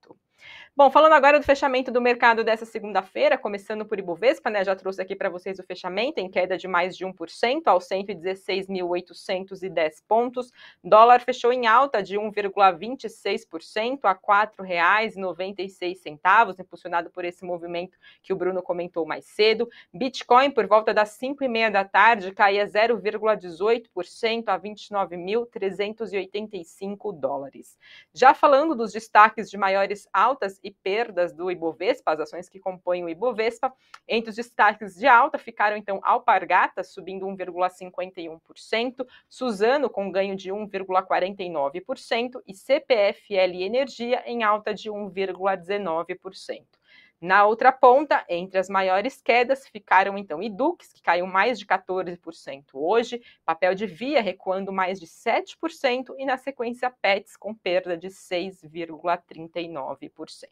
Bom, 0.76 0.90
falando 0.90 1.14
agora 1.14 1.40
do 1.40 1.46
fechamento 1.46 1.92
do 1.92 2.02
mercado 2.02 2.44
dessa 2.44 2.66
segunda-feira, 2.66 3.38
começando 3.38 3.86
por 3.86 4.00
Ibovespa, 4.00 4.50
né? 4.50 4.66
Já 4.66 4.76
trouxe 4.76 5.00
aqui 5.00 5.16
para 5.16 5.30
vocês 5.30 5.60
o 5.60 5.64
fechamento 5.64 6.20
em 6.20 6.28
queda 6.28 6.58
de 6.58 6.68
mais 6.68 6.98
de 6.98 7.06
1% 7.06 7.62
aos 7.68 7.88
116.810 7.88 10.02
pontos. 10.08 10.52
Dólar 10.84 11.22
fechou 11.22 11.54
em 11.54 11.68
alta 11.68 12.02
de 12.02 12.18
1,26% 12.18 14.00
a 14.06 14.14
R$ 14.14 14.18
4,96, 14.50 16.60
impulsionado 16.60 17.12
por 17.12 17.24
esse 17.24 17.46
movimento 17.46 17.96
que 18.24 18.34
o 18.34 18.36
Bruno 18.36 18.64
comentou 18.64 19.06
mais 19.06 19.26
cedo. 19.26 19.70
Bitcoin, 19.94 20.50
por 20.50 20.66
volta 20.66 20.92
das 20.92 21.10
5 21.10 21.44
e 21.44 21.48
meia 21.48 21.70
da 21.70 21.86
tarde, 21.86 22.32
caía 22.32 22.66
0,18% 22.66 24.46
a 24.48 24.60
29.385 24.60 27.14
dólares. 27.14 27.78
Já 28.12 28.34
falando 28.34 28.74
dos 28.74 28.92
destaques 28.92 29.52
de 29.52 29.58
maiores 29.58 30.10
altas 30.12 30.33
e 30.64 30.72
perdas 30.72 31.34
do 31.34 31.50
Ibovespa, 31.52 32.12
as 32.12 32.20
ações 32.20 32.50
que 32.50 32.60
compõem 32.60 33.04
o 33.04 33.10
Ibovespa. 33.10 33.74
Entre 34.08 34.30
os 34.30 34.36
destaques 34.36 34.96
de 34.96 35.08
alta 35.08 35.38
ficaram 35.38 35.78
então 35.78 36.00
Alpargatas 36.04 36.94
subindo 36.94 37.26
1,51%, 37.26 39.06
Suzano 39.30 39.90
com 39.90 40.12
ganho 40.12 40.36
de 40.36 40.50
1,49% 40.52 42.42
e 42.48 42.54
CPFL 42.54 43.62
Energia 43.62 44.24
em 44.26 44.44
alta 44.44 44.74
de 44.74 44.90
1,19%. 44.90 46.83
Na 47.24 47.46
outra 47.46 47.72
ponta, 47.72 48.26
entre 48.28 48.60
as 48.60 48.68
maiores 48.68 49.22
quedas, 49.22 49.66
ficaram 49.66 50.18
então 50.18 50.44
Edux, 50.44 50.92
que 50.92 51.02
caiu 51.02 51.26
mais 51.26 51.58
de 51.58 51.66
14% 51.66 52.66
hoje, 52.74 53.22
papel 53.46 53.74
de 53.74 53.86
via 53.86 54.22
recuando 54.22 54.74
mais 54.74 55.00
de 55.00 55.08
7%, 55.08 56.14
e 56.18 56.26
na 56.26 56.36
sequência 56.36 56.92
Pets 56.92 57.38
com 57.38 57.56
perda 57.56 57.96
de 57.96 58.10
6,39%. 58.10 60.50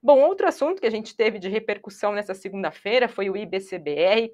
Bom, 0.00 0.20
outro 0.20 0.46
assunto 0.46 0.80
que 0.80 0.86
a 0.86 0.90
gente 0.90 1.16
teve 1.16 1.40
de 1.40 1.48
repercussão 1.48 2.12
nessa 2.12 2.34
segunda-feira 2.34 3.08
foi 3.08 3.28
o 3.28 3.36
IBCBR, 3.36 4.32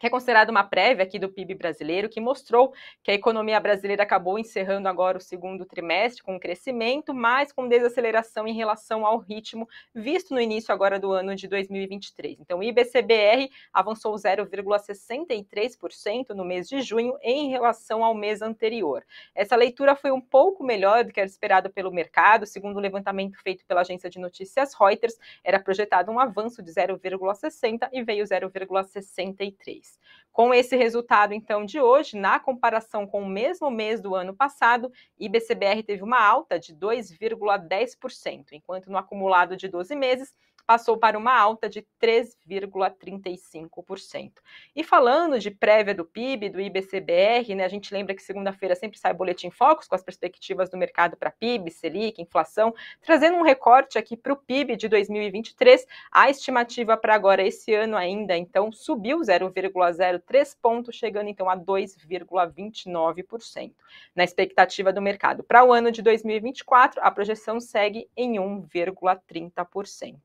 que 0.00 0.06
é 0.06 0.10
considerado 0.10 0.48
uma 0.48 0.64
prévia 0.64 1.04
aqui 1.04 1.18
do 1.18 1.28
PIB 1.28 1.54
brasileiro, 1.54 2.08
que 2.08 2.22
mostrou 2.22 2.72
que 3.02 3.10
a 3.10 3.14
economia 3.14 3.60
brasileira 3.60 4.02
acabou 4.02 4.38
encerrando 4.38 4.88
agora 4.88 5.18
o 5.18 5.20
segundo 5.20 5.66
trimestre 5.66 6.22
com 6.22 6.40
crescimento, 6.40 7.12
mas 7.12 7.52
com 7.52 7.68
desaceleração 7.68 8.48
em 8.48 8.54
relação 8.54 9.04
ao 9.04 9.18
ritmo 9.18 9.68
visto 9.94 10.32
no 10.32 10.40
início 10.40 10.72
agora 10.72 10.98
do 10.98 11.12
ano 11.12 11.36
de 11.36 11.46
2023. 11.46 12.40
Então, 12.40 12.60
o 12.60 12.62
IBCBR 12.62 13.50
avançou 13.70 14.14
0,63% 14.14 16.30
no 16.30 16.46
mês 16.46 16.66
de 16.66 16.80
junho 16.80 17.18
em 17.22 17.50
relação 17.50 18.02
ao 18.02 18.14
mês 18.14 18.40
anterior. 18.40 19.04
Essa 19.34 19.54
leitura 19.54 19.94
foi 19.94 20.10
um 20.10 20.20
pouco 20.20 20.64
melhor 20.64 21.04
do 21.04 21.12
que 21.12 21.20
era 21.20 21.28
esperado 21.28 21.68
pelo 21.68 21.92
mercado, 21.92 22.46
segundo 22.46 22.78
o 22.78 22.80
levantamento 22.80 23.36
feito 23.42 23.66
pela 23.66 23.82
agência 23.82 24.08
de 24.08 24.18
notícias 24.18 24.72
Reuters, 24.72 25.18
era 25.44 25.60
projetado 25.60 26.10
um 26.10 26.18
avanço 26.18 26.62
de 26.62 26.72
0,60 26.72 27.86
e 27.92 28.02
veio 28.02 28.24
0,63. 28.24 29.89
Com 30.32 30.54
esse 30.54 30.76
resultado, 30.76 31.34
então, 31.34 31.64
de 31.64 31.80
hoje, 31.80 32.16
na 32.16 32.38
comparação 32.38 33.06
com 33.06 33.22
o 33.22 33.28
mesmo 33.28 33.70
mês 33.70 34.00
do 34.00 34.14
ano 34.14 34.34
passado, 34.34 34.90
IBCBR 35.18 35.82
teve 35.82 36.02
uma 36.02 36.24
alta 36.24 36.58
de 36.58 36.74
2,10%, 36.74 38.52
enquanto 38.52 38.90
no 38.90 38.96
acumulado 38.96 39.56
de 39.56 39.66
12 39.66 39.94
meses 39.96 40.32
passou 40.66 40.98
para 40.98 41.18
uma 41.18 41.36
alta 41.36 41.68
de 41.68 41.84
3,35%. 42.00 44.32
E 44.74 44.82
falando 44.84 45.38
de 45.38 45.50
prévia 45.50 45.94
do 45.94 46.04
PIB, 46.04 46.48
do 46.48 46.60
IBCBR, 46.60 47.54
né, 47.54 47.64
a 47.64 47.68
gente 47.68 47.92
lembra 47.92 48.14
que 48.14 48.22
segunda-feira 48.22 48.74
sempre 48.74 48.98
sai 48.98 49.12
boletim 49.12 49.50
Focus 49.50 49.88
com 49.88 49.94
as 49.94 50.02
perspectivas 50.02 50.70
do 50.70 50.76
mercado 50.76 51.16
para 51.16 51.30
PIB, 51.30 51.70
Selic, 51.70 52.20
inflação, 52.20 52.74
trazendo 53.00 53.36
um 53.36 53.42
recorte 53.42 53.96
aqui 53.98 54.16
para 54.16 54.32
o 54.32 54.36
PIB 54.36 54.76
de 54.76 54.88
2023. 54.88 55.86
A 56.10 56.30
estimativa 56.30 56.96
para 56.96 57.14
agora 57.14 57.42
esse 57.42 57.74
ano 57.74 57.96
ainda, 57.96 58.36
então, 58.36 58.72
subiu 58.72 59.20
0,03 59.20 60.56
pontos, 60.60 60.96
chegando 60.96 61.28
então 61.28 61.48
a 61.48 61.56
2,29%. 61.56 63.72
Na 64.14 64.24
expectativa 64.24 64.92
do 64.92 65.02
mercado 65.02 65.42
para 65.42 65.64
o 65.64 65.72
ano 65.72 65.90
de 65.90 66.02
2024, 66.02 67.00
a 67.02 67.10
projeção 67.10 67.58
segue 67.60 68.08
em 68.16 68.34
1,30%. 68.34 70.16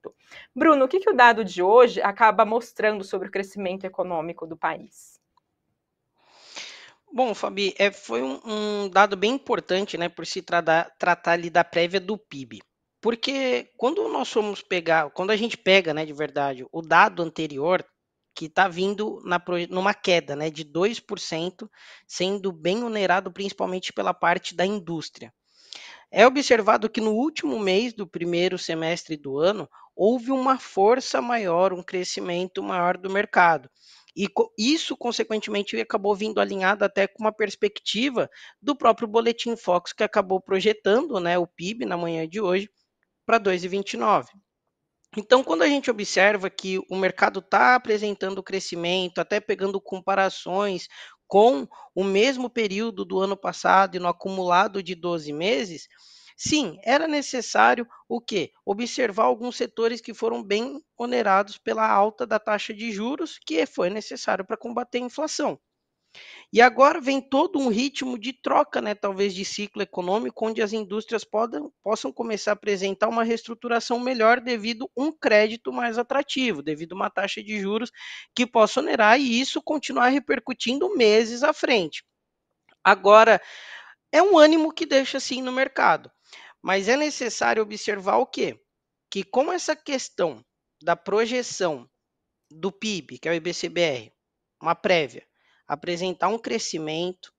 Bruno, 0.56 0.86
o 0.86 0.88
que, 0.88 1.00
que 1.00 1.10
o 1.10 1.16
dado 1.16 1.44
de 1.44 1.62
hoje 1.62 2.02
acaba 2.02 2.46
mostrando 2.46 3.04
sobre 3.04 3.28
o 3.28 3.32
crescimento 3.32 3.86
econômico 3.86 4.48
do 4.48 4.58
país? 4.58 5.20
Bom, 7.12 7.34
Fabi, 7.34 7.74
é, 7.78 7.92
foi 7.92 8.22
um, 8.22 8.42
um, 8.46 8.90
dado 8.90 9.16
bem 9.16 9.32
importante, 9.34 9.98
né, 9.98 10.10
por 10.10 10.26
se 10.26 10.42
tratar, 10.42 10.92
tratar 11.00 11.32
ali 11.32 11.50
da 11.50 11.64
prévia 11.64 12.00
do 12.00 12.18
PIB. 12.18 12.62
Porque 13.00 13.72
quando 13.78 14.08
nós 14.10 14.28
somos 14.28 14.62
pegar, 14.62 15.10
quando 15.12 15.32
a 15.32 15.38
gente 15.38 15.58
pega, 15.58 15.94
né, 15.94 16.06
de 16.06 16.12
verdade, 16.12 16.66
o 16.72 16.82
dado 16.82 17.24
anterior, 17.24 17.86
que 18.36 18.48
está 18.48 18.68
vindo 18.68 19.22
na, 19.24 19.42
numa 19.70 19.94
queda 19.94 20.36
né, 20.36 20.50
de 20.50 20.66
2%, 20.66 21.70
sendo 22.06 22.52
bem 22.52 22.84
onerado 22.84 23.32
principalmente 23.32 23.94
pela 23.94 24.14
parte 24.14 24.54
da 24.54 24.66
indústria. 24.66 25.34
É 26.12 26.28
observado 26.28 26.90
que 26.90 27.00
no 27.00 27.12
último 27.12 27.58
mês 27.60 27.94
do 27.94 28.06
primeiro 28.06 28.58
semestre 28.58 29.16
do 29.16 29.40
ano 29.40 29.70
houve 29.96 30.32
uma 30.32 30.60
força 30.60 31.22
maior, 31.22 31.74
um 31.74 31.84
crescimento 31.84 32.62
maior 32.62 32.98
do 32.98 33.10
mercado. 33.10 33.70
E 34.16 34.28
isso, 34.58 34.96
consequentemente, 34.96 35.80
acabou 35.80 36.16
vindo 36.16 36.40
alinhado 36.40 36.86
até 36.86 37.06
com 37.06 37.24
uma 37.24 37.34
perspectiva 37.34 38.30
do 38.62 38.76
próprio 38.76 39.08
Boletim 39.08 39.58
Fox, 39.58 39.92
que 39.92 40.04
acabou 40.04 40.40
projetando 40.40 41.20
né, 41.20 41.38
o 41.38 41.46
PIB 41.46 41.86
na 41.86 41.98
manhã 41.98 42.28
de 42.28 42.40
hoje 42.40 42.70
para 43.26 43.40
2,29. 43.40 44.28
Então, 45.18 45.44
quando 45.44 45.64
a 45.64 45.68
gente 45.68 45.92
observa 45.92 46.50
que 46.50 46.80
o 46.90 46.96
mercado 46.96 47.40
está 47.40 47.76
apresentando 47.76 48.44
crescimento, 48.44 49.20
até 49.20 49.40
pegando 49.40 49.80
comparações 49.82 50.88
com 51.28 51.68
o 51.94 52.04
mesmo 52.04 52.50
período 52.50 53.04
do 53.04 53.20
ano 53.20 53.36
passado 53.36 53.96
e 53.96 54.00
no 54.00 54.08
acumulado 54.08 54.84
de 54.84 54.94
12 54.94 55.32
meses, 55.34 55.88
Sim, 56.38 56.78
era 56.84 57.08
necessário 57.08 57.88
o 58.10 58.20
quê? 58.22 58.52
Observar 58.66 59.24
alguns 59.26 59.56
setores 59.56 60.02
que 60.02 60.14
foram 60.14 60.44
bem 60.44 60.82
onerados 60.98 61.58
pela 61.58 61.88
alta 61.90 62.26
da 62.28 62.38
taxa 62.40 62.74
de 62.74 62.92
juros, 62.92 63.38
que 63.46 63.66
foi 63.66 63.90
necessário 63.90 64.46
para 64.46 64.58
combater 64.58 64.98
a 65.00 65.02
inflação. 65.02 65.58
E 66.54 66.62
agora 66.62 67.02
vem 67.02 67.22
todo 67.22 67.60
um 67.60 67.70
ritmo 67.70 68.18
de 68.20 68.34
troca, 68.34 68.82
né, 68.82 68.96
talvez 68.96 69.34
de 69.36 69.46
ciclo 69.46 69.82
econômico, 69.82 70.48
onde 70.48 70.62
as 70.62 70.74
indústrias 70.74 71.24
podam, 71.24 71.72
possam 71.84 72.12
começar 72.12 72.52
a 72.52 72.54
apresentar 72.54 73.10
uma 73.10 73.24
reestruturação 73.24 74.00
melhor 74.00 74.42
devido 74.42 74.90
a 74.98 75.02
um 75.04 75.12
crédito 75.12 75.72
mais 75.74 75.98
atrativo, 75.98 76.64
devido 76.64 76.94
a 76.94 76.96
uma 76.96 77.10
taxa 77.12 77.44
de 77.44 77.60
juros 77.60 77.92
que 78.36 78.48
possa 78.48 78.80
onerar 78.82 79.20
e 79.20 79.40
isso 79.40 79.62
continuar 79.62 80.10
repercutindo 80.10 80.96
meses 80.96 81.44
à 81.44 81.54
frente. 81.54 82.04
Agora, 82.84 83.42
é 84.12 84.22
um 84.24 84.38
ânimo 84.38 84.74
que 84.74 84.86
deixa 84.86 85.18
assim 85.18 85.42
no 85.42 85.52
mercado, 85.52 86.12
mas 86.66 86.88
é 86.88 86.98
necessário 86.98 87.62
observar 87.62 88.18
o 88.18 88.26
quê? 88.26 88.60
Que 89.08 89.24
com 89.24 89.54
essa 89.54 89.76
questão 89.76 90.44
da 90.82 90.96
projeção 90.96 91.88
do 92.50 92.72
PIB, 92.72 93.20
que 93.20 93.30
é 93.30 93.32
o 93.32 93.36
IBCBR, 93.36 94.12
uma 94.60 94.74
prévia, 94.74 95.28
apresentar 95.68 96.28
um 96.28 96.40
crescimento, 96.40 97.32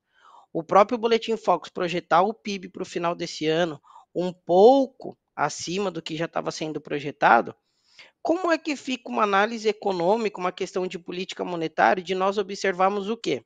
o 0.53 0.63
próprio 0.63 0.97
Boletim 0.97 1.37
Focus 1.37 1.71
projetar 1.71 2.23
o 2.23 2.33
PIB 2.33 2.69
para 2.69 2.85
o 2.85 2.87
final 2.87 3.17
desse 3.17 3.49
ano 3.49 3.83
um 4.15 4.33
pouco 4.33 5.19
acima 5.35 5.91
do 5.91 6.01
que 6.01 6.17
já 6.17 6.27
estava 6.27 6.53
sendo 6.53 6.81
projetado, 6.81 7.53
como 8.23 8.53
é 8.53 8.57
que 8.57 8.77
fica 8.77 9.09
uma 9.09 9.25
análise 9.25 9.69
econômica, 9.69 10.39
uma 10.39 10.53
questão 10.53 10.87
de 10.87 11.01
política 11.01 11.45
monetária, 11.45 12.01
de 12.01 12.15
nós 12.15 12.39
observarmos 12.39 13.11
o 13.11 13.17
quê? 13.17 13.45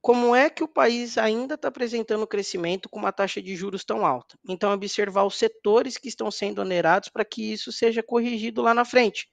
Como 0.00 0.34
é 0.34 0.48
que 0.48 0.62
o 0.64 0.68
país 0.68 1.18
ainda 1.18 1.54
está 1.54 1.68
apresentando 1.68 2.26
crescimento 2.26 2.88
com 2.88 2.98
uma 2.98 3.12
taxa 3.12 3.42
de 3.42 3.54
juros 3.56 3.84
tão 3.84 4.06
alta? 4.06 4.38
Então, 4.48 4.72
observar 4.72 5.24
os 5.24 5.36
setores 5.36 5.98
que 5.98 6.08
estão 6.08 6.30
sendo 6.30 6.60
onerados 6.60 7.08
para 7.08 7.24
que 7.24 7.52
isso 7.52 7.72
seja 7.72 8.02
corrigido 8.02 8.62
lá 8.62 8.72
na 8.74 8.84
frente. 8.84 9.28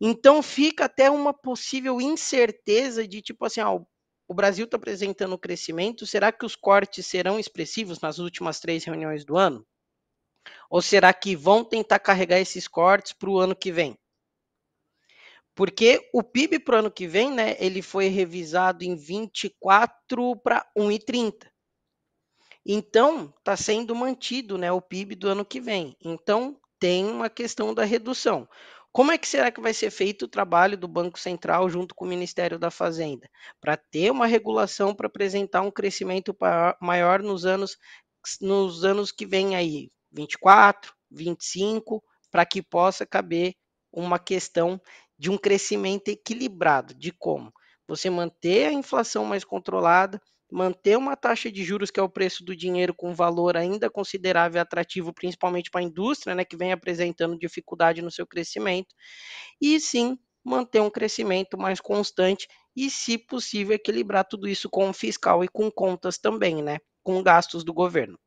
Então 0.00 0.42
fica 0.42 0.86
até 0.86 1.10
uma 1.10 1.32
possível 1.34 2.00
incerteza 2.00 3.06
de 3.06 3.20
tipo 3.22 3.44
assim, 3.44 3.60
ah, 3.60 3.70
o 3.72 4.34
Brasil 4.34 4.64
está 4.64 4.76
apresentando 4.76 5.38
crescimento, 5.38 6.06
será 6.06 6.32
que 6.32 6.46
os 6.46 6.56
cortes 6.56 7.06
serão 7.06 7.38
expressivos 7.38 8.00
nas 8.00 8.18
últimas 8.18 8.60
três 8.60 8.84
reuniões 8.84 9.24
do 9.24 9.36
ano? 9.36 9.66
Ou 10.70 10.80
será 10.80 11.12
que 11.12 11.36
vão 11.36 11.62
tentar 11.62 11.98
carregar 11.98 12.40
esses 12.40 12.66
cortes 12.66 13.12
para 13.12 13.28
o 13.28 13.38
ano 13.38 13.54
que 13.54 13.70
vem? 13.70 13.98
Porque 15.54 16.08
o 16.12 16.22
PIB 16.22 16.60
para 16.60 16.76
o 16.76 16.78
ano 16.78 16.90
que 16.90 17.06
vem, 17.06 17.30
né, 17.30 17.56
ele 17.58 17.82
foi 17.82 18.08
revisado 18.08 18.84
em 18.84 18.96
24 18.96 20.36
para 20.36 20.66
1,30. 20.76 21.50
Então, 22.64 23.32
está 23.38 23.56
sendo 23.56 23.94
mantido 23.94 24.56
né, 24.58 24.70
o 24.70 24.80
PIB 24.80 25.14
do 25.14 25.28
ano 25.28 25.44
que 25.44 25.60
vem. 25.60 25.96
Então, 26.04 26.58
tem 26.78 27.04
uma 27.04 27.28
questão 27.28 27.74
da 27.74 27.84
redução. 27.84 28.48
Como 28.92 29.12
é 29.12 29.18
que 29.18 29.28
será 29.28 29.52
que 29.52 29.60
vai 29.60 29.72
ser 29.72 29.90
feito 29.90 30.24
o 30.24 30.28
trabalho 30.28 30.76
do 30.76 30.88
Banco 30.88 31.18
Central 31.18 31.68
junto 31.70 31.94
com 31.94 32.04
o 32.04 32.08
Ministério 32.08 32.58
da 32.58 32.70
Fazenda? 32.70 33.28
Para 33.60 33.76
ter 33.76 34.10
uma 34.10 34.26
regulação 34.26 34.94
para 34.94 35.06
apresentar 35.06 35.62
um 35.62 35.70
crescimento 35.70 36.36
maior 36.80 37.22
nos 37.22 37.46
anos, 37.46 37.76
nos 38.40 38.84
anos 38.84 39.12
que 39.12 39.24
vêm 39.24 39.54
aí, 39.54 39.90
24, 40.10 40.92
25, 41.10 42.02
para 42.32 42.44
que 42.44 42.60
possa 42.60 43.06
caber 43.06 43.54
uma 43.92 44.18
questão 44.18 44.80
de 45.20 45.30
um 45.30 45.38
crescimento 45.38 46.08
equilibrado, 46.08 46.94
de 46.94 47.12
como 47.12 47.52
você 47.88 48.10
manter 48.10 48.68
a 48.68 48.74
inflação 48.74 49.26
mais 49.26 49.44
controlada, 49.44 50.22
manter 50.52 50.98
uma 50.98 51.16
taxa 51.16 51.52
de 51.52 51.64
juros 51.64 51.90
que 51.92 52.00
é 52.00 52.04
o 52.04 52.10
preço 52.10 52.44
do 52.44 52.56
dinheiro 52.56 52.94
com 52.94 53.14
valor 53.14 53.56
ainda 53.58 53.90
considerável 53.90 54.58
e 54.58 54.62
atrativo, 54.62 55.14
principalmente 55.14 55.70
para 55.70 55.82
a 55.82 55.84
indústria, 55.84 56.34
né, 56.34 56.44
que 56.46 56.56
vem 56.56 56.72
apresentando 56.72 57.38
dificuldade 57.38 58.02
no 58.02 58.10
seu 58.12 58.26
crescimento, 58.26 58.94
e 59.60 59.80
sim 59.80 60.18
manter 60.44 60.80
um 60.80 60.90
crescimento 60.90 61.58
mais 61.58 61.80
constante 61.80 62.48
e, 62.76 62.90
se 62.90 63.18
possível, 63.18 63.74
equilibrar 63.76 64.24
tudo 64.26 64.48
isso 64.48 64.70
com 64.70 64.90
o 64.90 64.94
fiscal 64.94 65.44
e 65.44 65.48
com 65.48 65.70
contas 65.70 66.18
também, 66.18 66.62
né, 66.62 66.78
com 67.04 67.22
gastos 67.22 67.64
do 67.64 67.74
governo. 67.74 68.18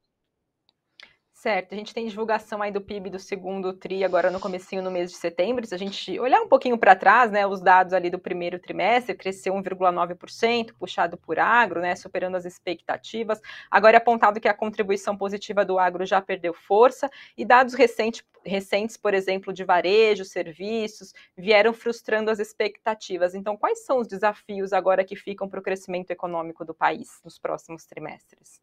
Certo, 1.44 1.74
a 1.74 1.76
gente 1.76 1.94
tem 1.94 2.08
divulgação 2.08 2.62
aí 2.62 2.72
do 2.72 2.80
PIB 2.80 3.10
do 3.10 3.20
segundo 3.20 3.74
TRI 3.74 4.06
agora 4.06 4.32
no 4.32 4.40
comecinho 4.40 4.82
no 4.82 4.90
mês 4.90 5.12
de 5.12 5.18
setembro. 5.18 5.68
Se 5.68 5.76
a 5.76 5.78
gente 5.78 6.18
olhar 6.18 6.40
um 6.42 6.48
pouquinho 6.48 6.78
para 6.78 6.96
trás, 6.96 7.32
né, 7.32 7.46
os 7.46 7.60
dados 7.60 7.92
ali 7.92 8.10
do 8.10 8.18
primeiro 8.18 8.58
trimestre, 8.58 9.14
cresceu 9.14 9.54
1,9%, 9.54 10.74
puxado 10.80 11.18
por 11.18 11.38
agro, 11.38 11.82
né, 11.82 11.98
superando 11.98 12.36
as 12.36 12.46
expectativas. 12.46 13.42
Agora 13.70 13.98
é 13.98 14.00
apontado 14.00 14.40
que 14.40 14.48
a 14.48 14.54
contribuição 14.54 15.18
positiva 15.18 15.66
do 15.66 15.78
agro 15.78 16.06
já 16.06 16.22
perdeu 16.22 16.54
força 16.54 17.12
e 17.38 17.44
dados 17.44 17.74
recentes, 17.74 18.24
recentes, 18.46 18.96
por 18.96 19.14
exemplo, 19.14 19.52
de 19.52 19.66
varejo, 19.66 20.24
serviços, 20.24 21.12
vieram 21.36 21.74
frustrando 21.74 22.32
as 22.32 22.40
expectativas. 22.40 23.36
Então, 23.36 23.58
quais 23.58 23.84
são 23.84 23.98
os 23.98 24.08
desafios 24.08 24.72
agora 24.72 25.04
que 25.04 25.18
ficam 25.18 25.50
para 25.50 25.60
o 25.60 25.64
crescimento 25.64 26.10
econômico 26.10 26.64
do 26.64 26.74
país 26.74 27.20
nos 27.22 27.38
próximos 27.38 27.86
trimestres? 27.86 28.62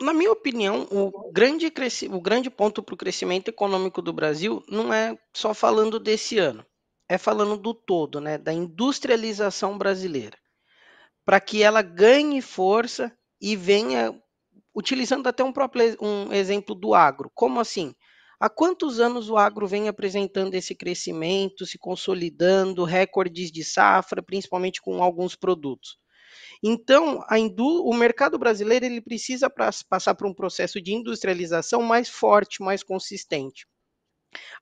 Na 0.00 0.12
minha 0.12 0.30
opinião, 0.30 0.86
o 0.90 1.32
grande, 1.32 1.72
o 2.10 2.20
grande 2.20 2.50
ponto 2.50 2.82
para 2.82 2.94
o 2.94 2.98
crescimento 2.98 3.48
econômico 3.48 4.02
do 4.02 4.12
Brasil 4.12 4.62
não 4.68 4.92
é 4.92 5.18
só 5.34 5.54
falando 5.54 5.98
desse 5.98 6.38
ano, 6.38 6.64
é 7.08 7.16
falando 7.16 7.56
do 7.56 7.72
todo, 7.72 8.20
né, 8.20 8.36
da 8.36 8.52
industrialização 8.52 9.78
brasileira, 9.78 10.36
para 11.24 11.40
que 11.40 11.62
ela 11.62 11.82
ganhe 11.82 12.42
força 12.42 13.12
e 13.40 13.56
venha, 13.56 14.14
utilizando 14.74 15.28
até 15.28 15.44
um 15.44 15.52
próprio 15.52 15.96
um 16.02 16.32
exemplo 16.32 16.74
do 16.74 16.94
agro. 16.94 17.30
Como 17.34 17.60
assim? 17.60 17.94
Há 18.40 18.50
quantos 18.50 19.00
anos 19.00 19.30
o 19.30 19.36
agro 19.38 19.66
vem 19.66 19.88
apresentando 19.88 20.54
esse 20.54 20.74
crescimento, 20.74 21.66
se 21.66 21.78
consolidando, 21.78 22.84
recordes 22.84 23.52
de 23.52 23.64
safra, 23.64 24.22
principalmente 24.22 24.82
com 24.82 25.02
alguns 25.02 25.36
produtos? 25.36 25.98
Então, 26.62 27.20
o 27.84 27.94
mercado 27.94 28.38
brasileiro 28.38 28.84
ele 28.84 29.00
precisa 29.00 29.50
passar 29.88 30.14
por 30.14 30.26
um 30.26 30.34
processo 30.34 30.80
de 30.80 30.92
industrialização 30.92 31.82
mais 31.82 32.08
forte, 32.08 32.62
mais 32.62 32.82
consistente. 32.82 33.66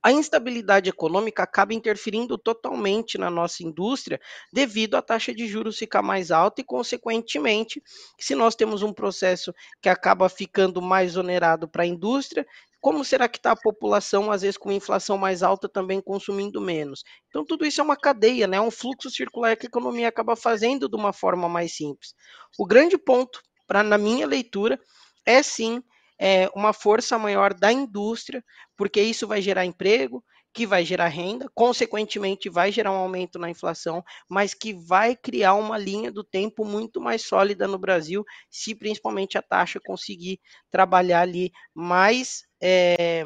A 0.01 0.11
instabilidade 0.11 0.89
econômica 0.89 1.43
acaba 1.43 1.73
interferindo 1.73 2.37
totalmente 2.37 3.17
na 3.17 3.29
nossa 3.29 3.63
indústria 3.63 4.19
devido 4.53 4.95
à 4.95 5.01
taxa 5.01 5.33
de 5.33 5.47
juros 5.47 5.77
ficar 5.77 6.01
mais 6.01 6.31
alta 6.31 6.61
e, 6.61 6.63
consequentemente, 6.63 7.81
se 8.19 8.35
nós 8.35 8.55
temos 8.55 8.83
um 8.83 8.93
processo 8.93 9.53
que 9.81 9.89
acaba 9.89 10.29
ficando 10.29 10.81
mais 10.81 11.17
onerado 11.17 11.67
para 11.67 11.83
a 11.83 11.87
indústria, 11.87 12.45
como 12.85 13.03
será 13.03 13.27
que 13.27 13.39
está 13.39 13.53
a 13.53 13.55
população, 13.55 14.29
às 14.31 14.43
vezes 14.43 14.59
com 14.59 14.71
inflação 14.71 15.17
mais 15.17 15.41
alta, 15.41 15.67
também 15.67 15.99
consumindo 15.99 16.61
menos? 16.61 17.03
Então, 17.27 17.43
tudo 17.43 17.65
isso 17.65 17.81
é 17.81 17.83
uma 17.83 17.97
cadeia, 17.97 18.45
né? 18.45 18.57
é 18.57 18.61
um 18.61 18.69
fluxo 18.69 19.09
circular 19.09 19.57
que 19.57 19.65
a 19.65 19.69
economia 19.69 20.07
acaba 20.07 20.35
fazendo 20.35 20.87
de 20.87 20.95
uma 20.95 21.11
forma 21.11 21.49
mais 21.49 21.75
simples. 21.75 22.13
O 22.59 22.63
grande 22.63 22.95
ponto, 22.95 23.41
para 23.65 23.81
na 23.81 23.97
minha 23.97 24.27
leitura, 24.27 24.79
é 25.25 25.41
sim 25.41 25.81
é, 26.21 26.47
uma 26.53 26.73
força 26.73 27.17
maior 27.17 27.55
da 27.55 27.71
indústria, 27.71 28.43
porque 28.77 29.01
isso 29.01 29.27
vai 29.27 29.41
gerar 29.41 29.65
emprego, 29.65 30.23
que 30.55 30.65
vai 30.65 30.85
gerar 30.85 31.09
renda, 31.09 31.51
consequentemente 31.53 32.49
vai 32.49 32.71
gerar 32.71 32.93
um 32.93 32.95
aumento 32.95 33.37
na 33.37 33.49
inflação, 33.49 34.01
mas 34.29 34.53
que 34.53 34.73
vai 34.73 35.13
criar 35.13 35.53
uma 35.55 35.77
linha 35.77 36.09
do 36.09 36.23
tempo 36.23 36.63
muito 36.63 37.01
mais 37.01 37.23
sólida 37.23 37.67
no 37.67 37.77
Brasil, 37.77 38.23
se 38.49 38.73
principalmente 38.73 39.37
a 39.37 39.41
taxa 39.41 39.81
conseguir 39.85 40.39
trabalhar 40.71 41.23
ali 41.23 41.51
mais. 41.73 42.43
É, 42.67 43.25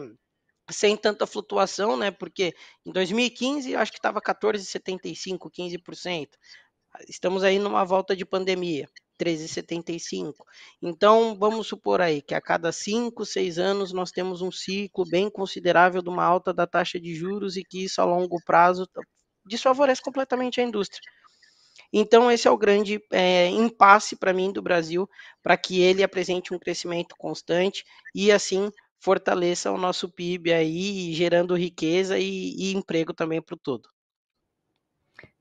sem 0.72 0.98
tanta 0.98 1.26
flutuação, 1.26 1.96
né? 1.98 2.12
Porque 2.12 2.54
em 2.86 2.92
2015 2.92 3.76
acho 3.76 3.92
que 3.92 4.00
estava 4.00 4.22
14,75, 4.22 5.50
15%. 5.50 6.30
Estamos 7.08 7.44
aí 7.44 7.60
numa 7.60 7.86
volta 7.86 8.16
de 8.16 8.26
pandemia. 8.26 8.88
13,75. 9.20 10.34
Então, 10.82 11.36
vamos 11.38 11.68
supor 11.68 12.02
aí 12.02 12.22
que 12.22 12.34
a 12.34 12.42
cada 12.42 12.72
5, 12.72 13.26
6 13.26 13.60
anos 13.60 13.92
nós 13.92 14.12
temos 14.12 14.42
um 14.42 14.52
ciclo 14.52 15.06
bem 15.06 15.30
considerável 15.30 16.02
de 16.02 16.10
uma 16.10 16.24
alta 16.24 16.54
da 16.54 16.66
taxa 16.66 17.00
de 17.00 17.14
juros 17.14 17.58
e 17.58 17.64
que 17.64 17.84
isso 17.84 18.02
a 18.02 18.06
longo 18.06 18.42
prazo 18.46 18.88
desfavorece 19.46 20.02
completamente 20.02 20.62
a 20.62 20.64
indústria. 20.64 21.02
Então, 21.92 22.32
esse 22.32 22.48
é 22.48 22.52
o 22.52 22.58
grande 22.58 23.02
é, 23.12 23.48
impasse 23.48 24.16
para 24.16 24.34
mim 24.34 24.52
do 24.52 24.62
Brasil, 24.62 25.10
para 25.42 25.58
que 25.58 25.82
ele 25.82 26.04
apresente 26.04 26.54
um 26.54 26.60
crescimento 26.60 27.16
constante 27.18 27.84
e 28.14 28.32
assim 28.32 28.72
fortaleça 29.00 29.72
o 29.72 29.78
nosso 29.78 30.10
PIB 30.10 30.54
aí, 30.54 31.14
gerando 31.14 31.56
riqueza 31.56 32.18
e, 32.18 32.56
e 32.56 32.74
emprego 32.74 33.14
também 33.14 33.42
para 33.42 33.56
o 33.56 33.58
todo. 33.58 33.90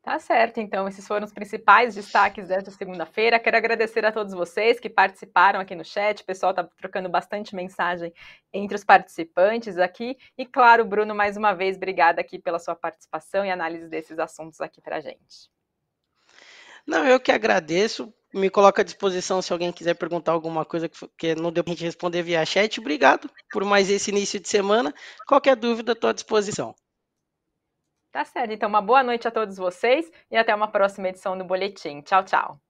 Tá 0.09 0.19
certo, 0.19 0.59
então, 0.59 0.89
esses 0.89 1.07
foram 1.07 1.27
os 1.27 1.35
principais 1.35 1.95
destaques 1.95 2.49
desta 2.49 2.71
segunda-feira. 2.71 3.39
Quero 3.39 3.59
agradecer 3.59 4.07
a 4.07 4.11
todos 4.11 4.33
vocês 4.33 4.81
que 4.81 4.89
participaram 4.89 5.61
aqui 5.61 5.75
no 5.75 5.85
chat. 5.85 6.23
O 6.23 6.25
pessoal 6.25 6.51
está 6.51 6.65
trocando 6.65 7.11
bastante 7.11 7.55
mensagem 7.55 8.11
entre 8.51 8.75
os 8.75 8.83
participantes 8.83 9.77
aqui. 9.77 10.17
E, 10.39 10.47
claro, 10.47 10.87
Bruno, 10.87 11.15
mais 11.15 11.37
uma 11.37 11.53
vez, 11.53 11.77
obrigada 11.77 12.23
aqui 12.23 12.39
pela 12.39 12.59
sua 12.59 12.75
participação 12.75 13.45
e 13.45 13.51
análise 13.51 13.87
desses 13.87 14.19
assuntos 14.19 14.63
aqui 14.63 14.81
para 14.81 14.97
a 14.97 15.01
gente. 15.01 15.51
Não, 16.89 17.07
eu 17.07 17.21
que 17.21 17.31
agradeço. 17.31 18.13
me 18.33 18.49
coloco 18.49 18.81
à 18.81 18.85
disposição 18.85 19.43
se 19.43 19.53
alguém 19.53 19.71
quiser 19.73 19.95
perguntar 19.95 20.33
alguma 20.33 20.65
coisa 20.65 20.89
que 21.19 21.35
não 21.35 21.53
deu 21.53 21.63
para 21.63 21.73
gente 21.75 21.85
responder 21.85 22.23
via 22.23 22.45
chat. 22.47 22.81
Obrigado 22.81 23.31
por 23.53 23.63
mais 23.65 23.91
esse 23.91 24.11
início 24.11 24.41
de 24.41 24.49
semana. 24.49 24.95
Qualquer 25.27 25.55
dúvida, 25.57 25.93
estou 25.93 26.09
à 26.11 26.15
disposição. 26.15 26.75
Tá 28.11 28.25
certo. 28.25 28.53
Então, 28.53 28.69
uma 28.69 28.81
boa 28.83 29.03
noite 29.03 29.29
a 29.29 29.31
todos 29.31 29.57
vocês 29.57 30.11
e 30.31 30.37
até 30.37 30.55
uma 30.55 30.69
próxima 30.71 31.09
edição 31.09 31.37
do 31.37 31.45
Boletim. 31.45 32.01
Tchau, 32.03 32.25
tchau. 32.25 32.68